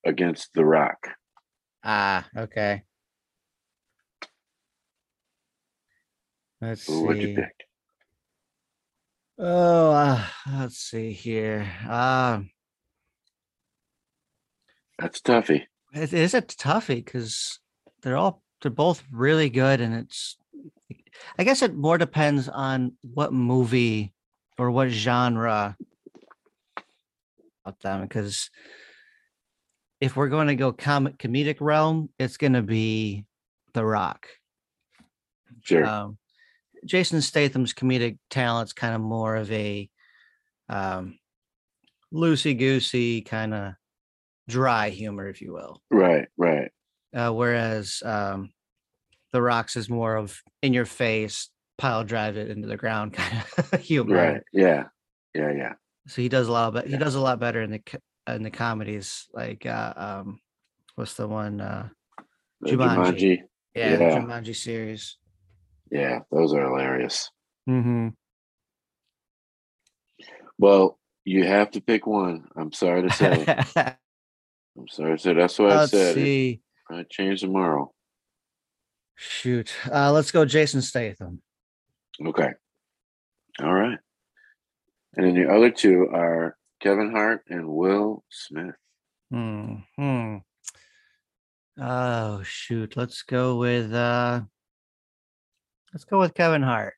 against 0.04 0.52
The 0.54 0.64
Rock. 0.64 1.08
ah, 1.84 2.26
okay. 2.36 2.82
Let's 6.60 6.86
Who 6.86 7.06
would 7.06 7.22
you 7.22 7.34
pick? 7.34 7.52
Oh, 9.38 9.90
uh, 9.90 10.24
let's 10.50 10.78
see 10.78 11.12
here. 11.12 11.70
Uh, 11.86 12.40
That's 14.98 15.20
toughy. 15.20 15.68
it 15.92 16.14
is 16.14 16.32
a 16.32 16.40
toughie 16.40 17.04
because 17.04 17.60
they're 18.02 18.16
all 18.16 18.42
they're 18.62 18.70
both 18.70 19.04
really 19.12 19.50
good, 19.50 19.80
and 19.80 19.94
it's. 19.94 20.38
I 21.38 21.44
guess 21.44 21.62
it 21.62 21.74
more 21.74 21.98
depends 21.98 22.48
on 22.48 22.92
what 23.02 23.32
movie 23.32 24.12
or 24.58 24.70
what 24.70 24.88
genre 24.88 25.76
about 27.64 27.80
them 27.80 28.02
because 28.02 28.50
if 30.00 30.16
we're 30.16 30.28
going 30.28 30.48
to 30.48 30.54
go 30.54 30.72
comic 30.72 31.18
comedic 31.18 31.56
realm, 31.60 32.10
it's 32.18 32.36
going 32.36 32.52
to 32.52 32.62
be 32.62 33.24
The 33.72 33.84
Rock. 33.84 34.28
Sure. 35.62 35.84
Um, 35.84 36.18
Jason 36.84 37.20
Statham's 37.22 37.74
comedic 37.74 38.18
talent's 38.30 38.72
kind 38.72 38.94
of 38.94 39.00
more 39.00 39.36
of 39.36 39.50
a 39.50 39.88
um, 40.68 41.18
loosey 42.12 42.56
goosey 42.56 43.22
kind 43.22 43.54
of 43.54 43.72
dry 44.48 44.90
humor, 44.90 45.28
if 45.28 45.40
you 45.40 45.52
will. 45.52 45.82
right. 45.90 46.28
Right. 46.36 46.70
Uh, 47.14 47.32
whereas 47.32 48.02
um, 48.04 48.50
The 49.36 49.42
Rock's 49.42 49.76
is 49.76 49.90
more 49.90 50.16
of 50.16 50.40
in 50.62 50.72
your 50.72 50.86
face, 50.86 51.50
pile 51.76 52.04
drive 52.04 52.38
it 52.38 52.48
into 52.50 52.66
the 52.66 52.78
ground 52.78 53.12
kind 53.18 53.44
of 53.58 53.80
humor. 53.82 54.16
Right. 54.16 54.42
Yeah. 54.50 54.84
Yeah. 55.34 55.52
Yeah. 55.52 55.72
So 56.08 56.22
he 56.22 56.30
does 56.30 56.48
a 56.48 56.52
lot, 56.52 56.72
but 56.72 56.86
Yeah. 56.88 56.96
he 56.96 57.04
does 57.04 57.16
a 57.16 57.20
lot 57.20 57.38
better 57.38 57.60
in 57.60 57.70
the 57.70 57.82
in 58.26 58.42
the 58.42 58.50
comedies. 58.50 59.26
Like 59.34 59.66
uh, 59.66 59.92
um, 59.94 60.40
what's 60.94 61.12
the 61.16 61.28
one? 61.28 61.60
Uh, 61.60 61.90
Jumanji. 62.64 62.78
Jumanji. 62.96 63.38
yeah, 63.74 63.96
the 63.96 64.04
Yeah. 64.04 64.20
Jumanji 64.20 64.56
series. 64.56 65.18
Yeah. 65.90 66.20
Those 66.32 66.54
are 66.54 66.62
hilarious. 66.64 67.30
Mm-hmm. 67.68 68.08
Well, 70.56 70.98
you 71.26 71.44
have 71.44 71.72
to 71.72 71.82
pick 71.82 72.06
one. 72.06 72.48
I'm 72.56 72.72
sorry 72.72 73.02
to 73.06 73.12
say. 73.12 73.44
I'm 73.76 74.88
sorry 74.88 75.18
to 75.18 75.22
say. 75.22 75.34
That's 75.34 75.58
what 75.58 75.72
I 75.72 75.76
Let's 75.80 75.90
said. 75.90 76.16
It 76.16 76.24
see. 76.24 76.60
might 76.88 77.10
change 77.10 77.42
tomorrow. 77.42 77.92
Shoot. 79.16 79.74
Uh, 79.90 80.12
let's 80.12 80.30
go, 80.30 80.44
Jason 80.44 80.82
Statham. 80.82 81.40
Okay. 82.24 82.50
All 83.62 83.72
right. 83.72 83.98
And 85.16 85.26
then 85.26 85.34
the 85.34 85.50
other 85.50 85.70
two 85.70 86.08
are 86.12 86.56
Kevin 86.80 87.10
Hart 87.10 87.42
and 87.48 87.68
Will 87.68 88.22
Smith. 88.30 88.74
Hmm. 89.30 89.76
hmm. 89.96 90.36
Oh 91.78 92.42
shoot. 92.42 92.96
Let's 92.96 93.22
go 93.22 93.56
with 93.56 93.92
uh 93.92 94.42
let's 95.92 96.04
go 96.04 96.18
with 96.18 96.34
Kevin 96.34 96.62
Hart. 96.62 96.94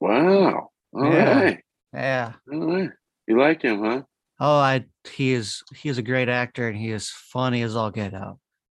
Wow. 0.00 0.70
All 0.92 1.02
right. 1.02 1.60
Yeah. 1.92 2.32
Yeah. 2.48 2.52
All 2.52 2.72
right. 2.72 2.90
You 3.26 3.38
like 3.38 3.62
him, 3.62 3.84
huh? 3.84 4.02
Oh, 4.38 4.58
I 4.58 4.84
he 5.10 5.32
is 5.32 5.62
he 5.74 5.88
is 5.88 5.98
a 5.98 6.02
great 6.02 6.28
actor 6.28 6.68
and 6.68 6.76
he 6.76 6.90
is 6.90 7.10
funny 7.10 7.62
as 7.62 7.76
all 7.76 7.90
get 7.90 8.14
out. 8.14 8.38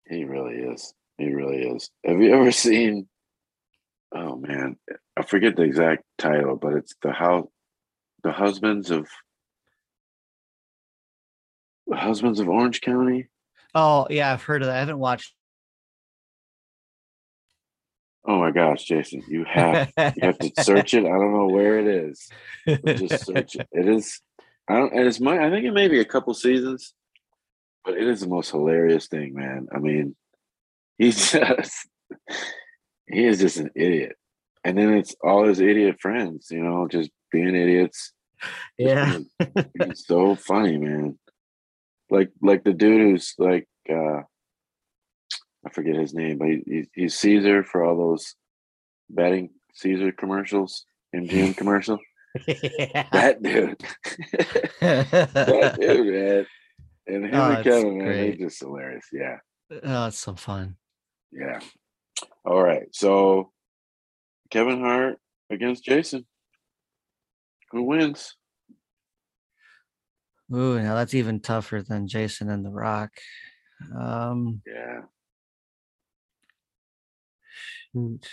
He 0.10 0.24
really 0.24 0.56
is. 0.56 0.61
He 1.22 1.34
really 1.34 1.64
is. 1.64 1.90
Have 2.06 2.22
you 2.22 2.34
ever 2.34 2.52
seen? 2.52 3.08
Oh 4.14 4.36
man, 4.36 4.78
I 5.16 5.24
forget 5.24 5.56
the 5.56 5.64
exact 5.64 6.04
title, 6.18 6.58
but 6.58 6.74
it's 6.74 6.96
the 7.02 7.12
how, 7.14 7.50
the 8.24 8.32
husbands 8.32 8.92
of 8.92 9.08
the 11.88 11.96
husbands 11.96 12.40
of 12.40 12.50
Orange 12.50 12.82
County. 12.82 13.28
Oh 13.74 14.08
yeah, 14.10 14.34
I've 14.34 14.44
heard 14.44 14.62
of 14.62 14.68
that. 14.68 14.76
I 14.76 14.80
haven't 14.80 15.00
watched 15.00 15.34
Oh 18.24 18.38
my 18.38 18.52
gosh, 18.52 18.84
Jason, 18.84 19.24
you 19.28 19.46
have 19.46 19.92
you 19.98 20.22
have 20.22 20.38
to 20.38 20.52
search 20.62 20.94
it. 20.94 21.06
I 21.06 21.10
don't 21.10 21.34
know 21.34 21.48
where 21.48 21.80
it 21.80 21.88
is. 21.88 22.30
just 22.86 23.26
search 23.26 23.56
it. 23.56 23.68
It 23.72 23.88
is. 23.88 24.22
I 24.68 24.76
don't. 24.76 24.94
And 24.94 25.08
it's 25.08 25.20
my. 25.20 25.46
I 25.46 25.50
think 25.50 25.66
it 25.66 25.74
may 25.74 25.88
be 25.88 26.00
a 26.00 26.06
couple 26.06 26.34
seasons, 26.34 26.94
but 27.84 27.96
it 27.96 28.08
is 28.08 28.22
the 28.22 28.28
most 28.28 28.52
hilarious 28.52 29.08
thing, 29.08 29.34
man. 29.34 29.68
I 29.74 29.80
mean, 29.80 30.16
he's 31.02 31.32
just 31.34 31.88
he 33.08 33.26
is 33.26 33.40
just 33.40 33.58
an 33.58 33.72
idiot, 33.76 34.16
and 34.64 34.78
then 34.78 34.94
it's 34.94 35.16
all 35.24 35.46
his 35.46 35.60
idiot 35.60 36.00
friends, 36.00 36.48
you 36.52 36.64
know, 36.64 36.88
just 36.88 37.10
being 37.32 37.56
idiots. 37.56 38.14
yeah. 38.78 39.18
being 39.78 39.96
so 39.96 40.36
funny, 40.36 40.78
man. 40.78 41.18
Like 42.10 42.32
like 42.42 42.64
the 42.64 42.74
dude 42.74 43.02
who's 43.02 43.34
like 43.38 43.68
uh 43.90 44.22
I 45.66 45.70
forget 45.72 45.96
his 45.96 46.14
name, 46.14 46.40
but 46.40 46.48
he, 46.48 46.64
he's, 46.66 46.88
he's 46.94 47.16
Caesar 47.20 47.64
for 47.64 47.84
all 47.84 47.96
those 47.98 48.36
betting 49.10 49.52
Caesar 49.76 50.12
commercials, 50.12 50.86
MGM 51.16 51.56
commercial. 51.62 52.00
yeah. 52.48 53.08
That 53.12 53.44
dude. 53.44 53.84
that 54.82 55.78
dude, 55.80 56.14
man. 56.14 56.46
And 57.08 57.26
him 57.26 57.36
Oh, 57.36 57.52
and 57.52 57.64
Kevin, 57.64 57.98
man, 57.98 58.08
they're 58.08 58.36
just 58.36 58.60
hilarious. 58.60 59.06
Yeah. 59.12 59.38
oh, 59.84 60.08
it's 60.08 60.20
so 60.20 60.36
fun. 60.36 60.78
Yeah. 61.32 61.60
All 62.46 62.62
right. 62.62 62.88
So 62.94 63.52
Kevin 64.50 64.80
Hart 64.82 65.18
against 65.50 65.84
Jason. 65.84 66.26
Who 67.72 67.84
wins? 67.84 68.36
Ooh, 70.54 70.82
now 70.82 70.96
that's 70.96 71.14
even 71.14 71.40
tougher 71.40 71.82
than 71.82 72.08
Jason 72.08 72.50
and 72.50 72.66
The 72.66 72.70
Rock. 72.72 73.12
Um, 73.98 74.62
Yeah. 74.66 75.02
shoot. 77.94 78.28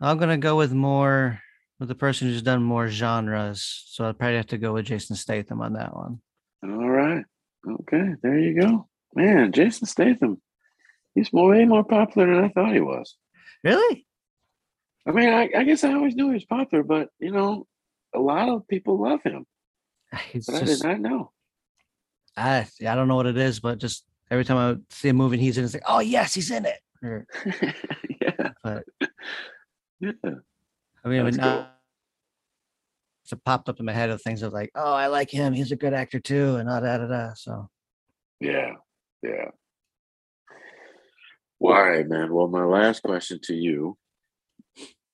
I'm 0.00 0.18
gonna 0.18 0.38
go 0.38 0.56
with 0.56 0.72
more 0.72 1.40
with 1.78 1.88
the 1.88 1.94
person 1.94 2.28
who's 2.28 2.42
done 2.42 2.62
more 2.62 2.88
genres, 2.88 3.84
so 3.86 4.08
I'd 4.08 4.18
probably 4.18 4.36
have 4.36 4.46
to 4.48 4.58
go 4.58 4.72
with 4.72 4.86
Jason 4.86 5.14
Statham 5.16 5.60
on 5.60 5.74
that 5.74 5.94
one. 5.94 6.20
All 6.64 6.88
right. 6.88 7.24
Okay. 7.68 8.14
There 8.22 8.38
you 8.38 8.60
go. 8.60 8.88
Man, 9.14 9.52
Jason 9.52 9.86
Statham. 9.86 10.40
He's 11.16 11.32
way 11.32 11.64
more 11.64 11.82
popular 11.82 12.32
than 12.32 12.44
I 12.44 12.48
thought 12.50 12.74
he 12.74 12.80
was. 12.80 13.16
Really? 13.64 14.06
I 15.08 15.12
mean, 15.12 15.30
I, 15.30 15.48
I 15.56 15.64
guess 15.64 15.82
I 15.82 15.94
always 15.94 16.14
knew 16.14 16.28
he 16.28 16.34
was 16.34 16.44
popular, 16.44 16.84
but 16.84 17.08
you 17.18 17.32
know, 17.32 17.66
a 18.14 18.20
lot 18.20 18.50
of 18.50 18.68
people 18.68 19.02
love 19.02 19.22
him. 19.24 19.46
It's 20.34 20.46
But 20.46 20.62
I 20.62 20.64
did 20.64 20.84
not 20.84 21.00
know. 21.00 21.32
I 22.36 22.66
I 22.86 22.94
don't 22.94 23.08
know 23.08 23.16
what 23.16 23.26
it 23.26 23.38
is, 23.38 23.60
but 23.60 23.78
just 23.78 24.04
every 24.30 24.44
time 24.44 24.58
I 24.58 24.94
see 24.94 25.08
a 25.08 25.14
movie 25.14 25.36
and 25.36 25.42
he's 25.42 25.56
in, 25.56 25.64
it, 25.64 25.66
it's 25.66 25.74
like, 25.74 25.82
oh 25.88 26.00
yes, 26.00 26.34
he's 26.34 26.50
in 26.50 26.66
it. 26.66 26.78
Or, 27.02 27.26
yeah. 28.22 28.50
But- 28.64 28.84
yeah. 30.00 30.12
I 31.04 31.08
mean, 31.08 31.24
That's 31.24 31.36
but 31.36 31.42
cool. 31.42 31.52
now 31.52 31.68
it's 33.22 33.32
it 33.32 33.44
popped 33.44 33.68
up 33.68 33.80
in 33.80 33.86
my 33.86 33.92
head 33.92 34.10
of 34.10 34.20
things 34.22 34.42
of 34.42 34.52
like, 34.52 34.70
oh, 34.74 34.92
I 34.94 35.06
like 35.08 35.30
him. 35.30 35.52
He's 35.52 35.72
a 35.72 35.76
good 35.76 35.92
actor 35.92 36.20
too, 36.20 36.56
and 36.56 36.68
da 36.68 36.80
da. 36.80 37.06
da. 37.06 37.34
So 37.34 37.68
Yeah. 38.40 38.72
Yeah. 39.22 39.50
Well, 41.58 41.76
all 41.76 41.82
right, 41.82 42.06
man. 42.06 42.32
Well, 42.32 42.48
my 42.48 42.64
last 42.64 43.02
question 43.02 43.40
to 43.44 43.54
you 43.54 43.96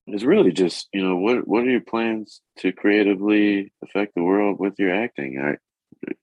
is 0.09 0.25
really 0.25 0.53
just, 0.53 0.89
you 0.93 1.03
know, 1.03 1.17
what 1.17 1.47
what 1.47 1.63
are 1.65 1.71
your 1.71 1.81
plans 1.81 2.41
to 2.59 2.73
creatively 2.73 3.73
affect 3.83 4.15
the 4.15 4.23
world 4.23 4.59
with 4.59 4.75
your 4.79 4.95
acting? 4.95 5.41
I, 5.41 5.57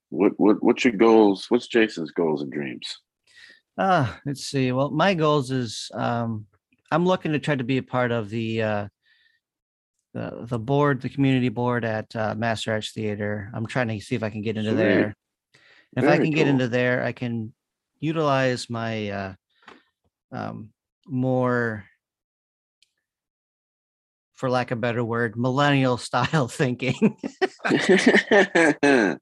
what 0.09 0.33
what 0.37 0.61
what's 0.61 0.83
your 0.83 0.93
goals? 0.93 1.45
What's 1.49 1.67
Jason's 1.67 2.11
goals 2.11 2.41
and 2.41 2.51
dreams? 2.51 2.99
Ah, 3.77 4.19
let's 4.25 4.43
see. 4.45 4.71
Well, 4.71 4.91
my 4.91 5.13
goals 5.13 5.51
is 5.51 5.89
um 5.93 6.45
I'm 6.91 7.05
looking 7.05 7.31
to 7.31 7.39
try 7.39 7.55
to 7.55 7.63
be 7.63 7.77
a 7.77 7.83
part 7.83 8.11
of 8.11 8.29
the 8.29 8.61
uh 8.61 8.87
the 10.13 10.45
the 10.49 10.59
board, 10.59 11.01
the 11.01 11.09
community 11.09 11.49
board 11.49 11.85
at 11.85 12.13
uh, 12.15 12.35
Master 12.35 12.73
Arts 12.73 12.91
Theater. 12.91 13.49
I'm 13.53 13.67
trying 13.67 13.87
to 13.87 13.99
see 14.01 14.15
if 14.15 14.23
I 14.23 14.29
can 14.29 14.41
get 14.41 14.57
into 14.57 14.71
Sweet. 14.71 14.77
there. 14.77 15.15
If 15.95 16.07
I 16.07 16.17
can 16.17 16.31
get 16.31 16.47
into 16.47 16.67
there, 16.67 17.03
I 17.03 17.13
can 17.13 17.53
utilize 17.99 18.69
my 18.69 19.09
uh 19.09 19.33
um 20.31 20.69
more 21.07 21.85
for 24.35 24.49
lack 24.49 24.71
of 24.71 24.77
a 24.77 24.81
better 24.81 25.03
word, 25.03 25.35
millennial 25.35 25.97
style 26.07 26.47
thinking. 26.47 27.17
there 28.81 29.19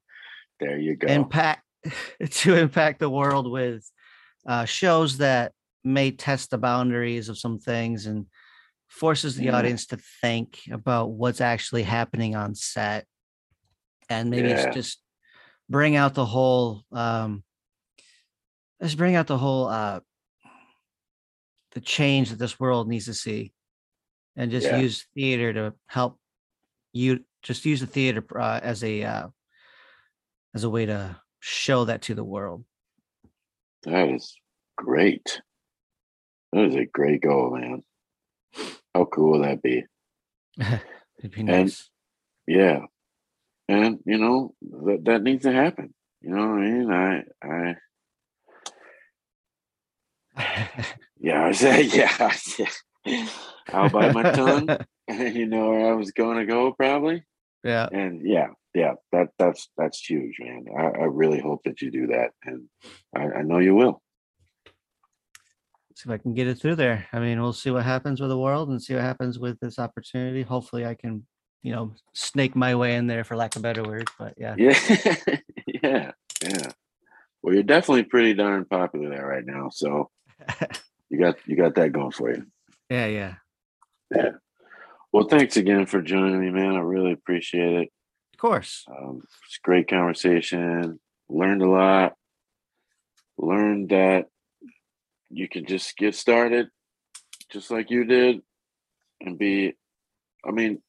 you 0.60 0.96
go. 0.96 1.08
impact 1.08 1.64
to 2.30 2.54
impact 2.54 3.00
the 3.00 3.10
world 3.10 3.50
with 3.50 3.88
uh, 4.46 4.64
shows 4.64 5.18
that 5.18 5.52
may 5.84 6.10
test 6.10 6.50
the 6.50 6.58
boundaries 6.58 7.28
of 7.28 7.38
some 7.38 7.58
things 7.58 8.06
and 8.06 8.26
forces 8.88 9.36
the 9.36 9.44
Yeah. 9.46 9.56
audience 9.56 9.86
to 9.86 9.98
think 10.20 10.60
about 10.70 11.10
what's 11.10 11.40
actually 11.40 11.82
happening 11.82 12.34
on 12.36 12.54
set 12.54 13.06
and 14.08 14.30
maybe 14.30 14.48
Yeah. 14.48 14.54
it's 14.66 14.74
just 14.74 15.02
bring 15.68 15.96
out 15.96 16.14
the 16.14 16.24
whole 16.24 16.82
um 16.92 17.44
let's 18.80 18.94
bring 18.94 19.14
out 19.14 19.26
the 19.26 19.36
whole 19.38 19.68
uh 19.68 20.00
the 21.72 21.80
change 21.80 22.30
that 22.30 22.38
this 22.38 22.58
world 22.58 22.88
needs 22.88 23.04
to 23.06 23.14
see 23.14 23.52
and 24.36 24.50
just 24.50 24.66
Yeah. 24.66 24.78
use 24.78 25.06
theater 25.14 25.52
to 25.52 25.74
help 25.86 26.18
you 26.92 27.24
just 27.42 27.64
use 27.64 27.80
the 27.80 27.86
theater 27.86 28.24
uh, 28.38 28.60
as 28.62 28.82
a 28.82 29.02
uh, 29.02 29.28
as 30.54 30.64
a 30.64 30.70
way 30.70 30.86
to 30.86 31.20
show 31.40 31.84
that 31.84 32.02
to 32.02 32.14
the 32.14 32.24
world. 32.24 32.64
That 33.84 34.08
is 34.08 34.34
great. 34.76 35.40
That 36.52 36.64
is 36.64 36.74
a 36.74 36.86
great 36.86 37.20
goal, 37.20 37.56
man. 37.56 37.82
How 38.94 39.04
cool 39.04 39.32
will 39.32 39.42
that 39.42 39.62
be? 39.62 39.84
It'd 40.58 41.30
be 41.32 41.40
And- 41.46 41.76
Yeah. 42.46 42.80
And 43.68 43.98
you 44.06 44.16
know, 44.16 44.54
that 44.62 45.04
that 45.04 45.22
needs 45.22 45.42
to 45.44 45.52
happen. 45.52 45.94
You 46.22 46.30
know 46.30 46.48
what 46.48 46.60
I 46.62 46.70
mean? 46.70 46.90
I 46.90 47.76
I 50.36 50.84
yeah, 51.20 51.46
I 51.46 51.52
said 51.52 51.92
yeah. 53.04 53.28
I'll 53.72 53.90
bite 53.90 54.14
my 54.14 54.30
tongue. 54.32 54.68
you 55.08 55.46
know 55.46 55.70
where 55.70 55.90
I 55.90 55.94
was 55.94 56.10
gonna 56.12 56.44
go 56.44 56.72
probably? 56.72 57.24
Yeah. 57.64 57.88
And 57.90 58.20
yeah, 58.26 58.48
yeah, 58.74 58.94
that 59.12 59.28
that's 59.38 59.68
that's 59.76 59.98
huge, 60.04 60.36
man. 60.38 60.66
I, 60.76 60.82
I 60.82 61.04
really 61.04 61.40
hope 61.40 61.62
that 61.64 61.80
you 61.80 61.90
do 61.90 62.08
that, 62.08 62.30
and 62.44 62.68
I, 63.16 63.38
I 63.38 63.42
know 63.42 63.58
you 63.58 63.74
will. 63.74 64.02
See 65.94 66.08
if 66.08 66.10
I 66.10 66.18
can 66.18 66.34
get 66.34 66.46
it 66.46 66.60
through 66.60 66.76
there. 66.76 67.08
I 67.12 67.18
mean, 67.18 67.40
we'll 67.40 67.52
see 67.52 67.70
what 67.70 67.84
happens 67.84 68.20
with 68.20 68.30
the 68.30 68.38
world 68.38 68.68
and 68.68 68.80
see 68.80 68.94
what 68.94 69.02
happens 69.02 69.38
with 69.38 69.58
this 69.60 69.78
opportunity. 69.78 70.42
Hopefully, 70.42 70.86
I 70.86 70.94
can, 70.94 71.26
you 71.62 71.72
know, 71.72 71.94
snake 72.12 72.54
my 72.54 72.74
way 72.76 72.94
in 72.94 73.06
there, 73.08 73.24
for 73.24 73.36
lack 73.36 73.56
of 73.56 73.60
a 73.60 73.62
better 73.64 73.82
word. 73.82 74.08
But 74.18 74.34
yeah. 74.36 74.54
Yeah, 74.56 74.78
yeah, 75.82 76.10
yeah. 76.42 76.70
Well, 77.42 77.54
you're 77.54 77.64
definitely 77.64 78.04
pretty 78.04 78.34
darn 78.34 78.64
popular 78.66 79.08
there 79.08 79.26
right 79.26 79.44
now, 79.44 79.70
so 79.70 80.10
you 81.10 81.18
got 81.18 81.36
you 81.46 81.56
got 81.56 81.74
that 81.76 81.92
going 81.92 82.10
for 82.10 82.30
you. 82.30 82.46
Yeah, 82.90 83.06
yeah. 83.06 83.34
Yeah. 84.14 84.30
Well, 85.12 85.26
thanks 85.28 85.56
again 85.56 85.86
for 85.86 86.02
joining 86.02 86.40
me, 86.40 86.50
man. 86.50 86.76
I 86.76 86.80
really 86.80 87.12
appreciate 87.12 87.74
it. 87.74 87.88
Of 88.34 88.38
course. 88.38 88.84
Um, 88.88 89.22
it's 89.46 89.58
a 89.62 89.66
great 89.66 89.88
conversation. 89.88 91.00
Learned 91.28 91.62
a 91.62 91.68
lot. 91.68 92.14
Learned 93.36 93.90
that 93.90 94.26
you 95.30 95.48
can 95.48 95.66
just 95.66 95.96
get 95.96 96.14
started, 96.14 96.68
just 97.50 97.70
like 97.70 97.90
you 97.90 98.04
did, 98.04 98.42
and 99.20 99.38
be. 99.38 99.74
I 100.46 100.50
mean, 100.50 100.80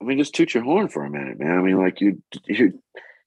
I 0.00 0.04
mean, 0.04 0.18
just 0.18 0.34
toot 0.34 0.54
your 0.54 0.64
horn 0.64 0.88
for 0.88 1.04
a 1.04 1.10
minute, 1.10 1.38
man. 1.38 1.58
I 1.58 1.62
mean, 1.62 1.78
like 1.78 2.00
you, 2.00 2.22
you, 2.46 2.82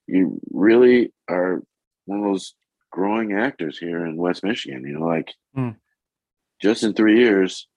you 0.07 0.39
really 0.51 1.11
are 1.29 1.61
one 2.05 2.19
of 2.19 2.25
those 2.25 2.53
growing 2.91 3.33
actors 3.33 3.77
here 3.77 4.05
in 4.05 4.15
West 4.17 4.43
Michigan. 4.43 4.83
You 4.85 4.99
know, 4.99 5.05
like 5.05 5.33
Mm. 5.55 5.75
just 6.61 6.83
in 6.83 6.93
three 6.93 7.19
years, 7.19 7.67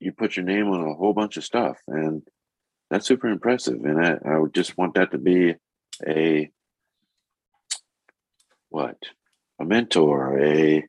you 0.00 0.12
put 0.12 0.36
your 0.36 0.44
name 0.46 0.68
on 0.68 0.80
a 0.88 0.94
whole 0.94 1.12
bunch 1.12 1.36
of 1.36 1.44
stuff, 1.44 1.78
and 1.88 2.22
that's 2.90 3.06
super 3.06 3.28
impressive. 3.28 3.84
And 3.84 4.04
I, 4.04 4.18
I 4.24 4.38
would 4.38 4.54
just 4.54 4.76
want 4.78 4.94
that 4.94 5.10
to 5.12 5.18
be 5.18 5.54
a 6.06 6.50
what 8.70 8.96
a 9.60 9.64
mentor, 9.64 10.38
a 10.42 10.86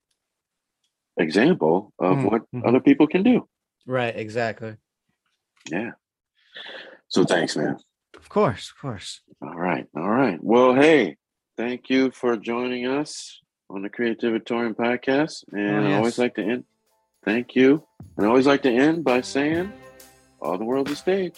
example 1.18 1.94
of 2.00 2.18
Mm, 2.18 2.32
what 2.32 2.52
mhm. 2.52 2.68
other 2.68 2.80
people 2.80 3.08
can 3.08 3.24
do. 3.24 3.48
Right. 3.86 4.16
Exactly. 4.16 4.76
Yeah. 5.72 5.92
So 7.08 7.24
thanks, 7.26 7.56
man. 7.58 7.78
Of 8.16 8.30
course. 8.30 8.72
Of 8.72 8.82
course. 8.82 9.22
All 9.42 9.56
right. 9.56 9.86
All 9.96 10.10
right. 10.10 10.38
Well, 10.42 10.76
hey, 10.76 11.18
thank 11.60 11.90
you 11.90 12.10
for 12.10 12.38
joining 12.38 12.88
us 12.88 13.42
on 13.70 13.82
the 13.82 13.90
Creativitorium 13.90 14.74
podcast. 14.76 15.44
And 15.52 15.88
I 15.90 15.98
always 15.98 16.18
like 16.18 16.36
to 16.36 16.42
end. 16.42 16.64
Thank 17.26 17.54
you. 17.54 17.84
And 18.16 18.26
I 18.26 18.30
always 18.30 18.48
like 18.48 18.62
to 18.64 18.72
end 18.72 19.04
by 19.04 19.20
saying, 19.20 19.70
all 20.42 20.58
the 20.58 20.64
world's 20.64 20.92
a 20.92 20.96
stage. 20.96 21.38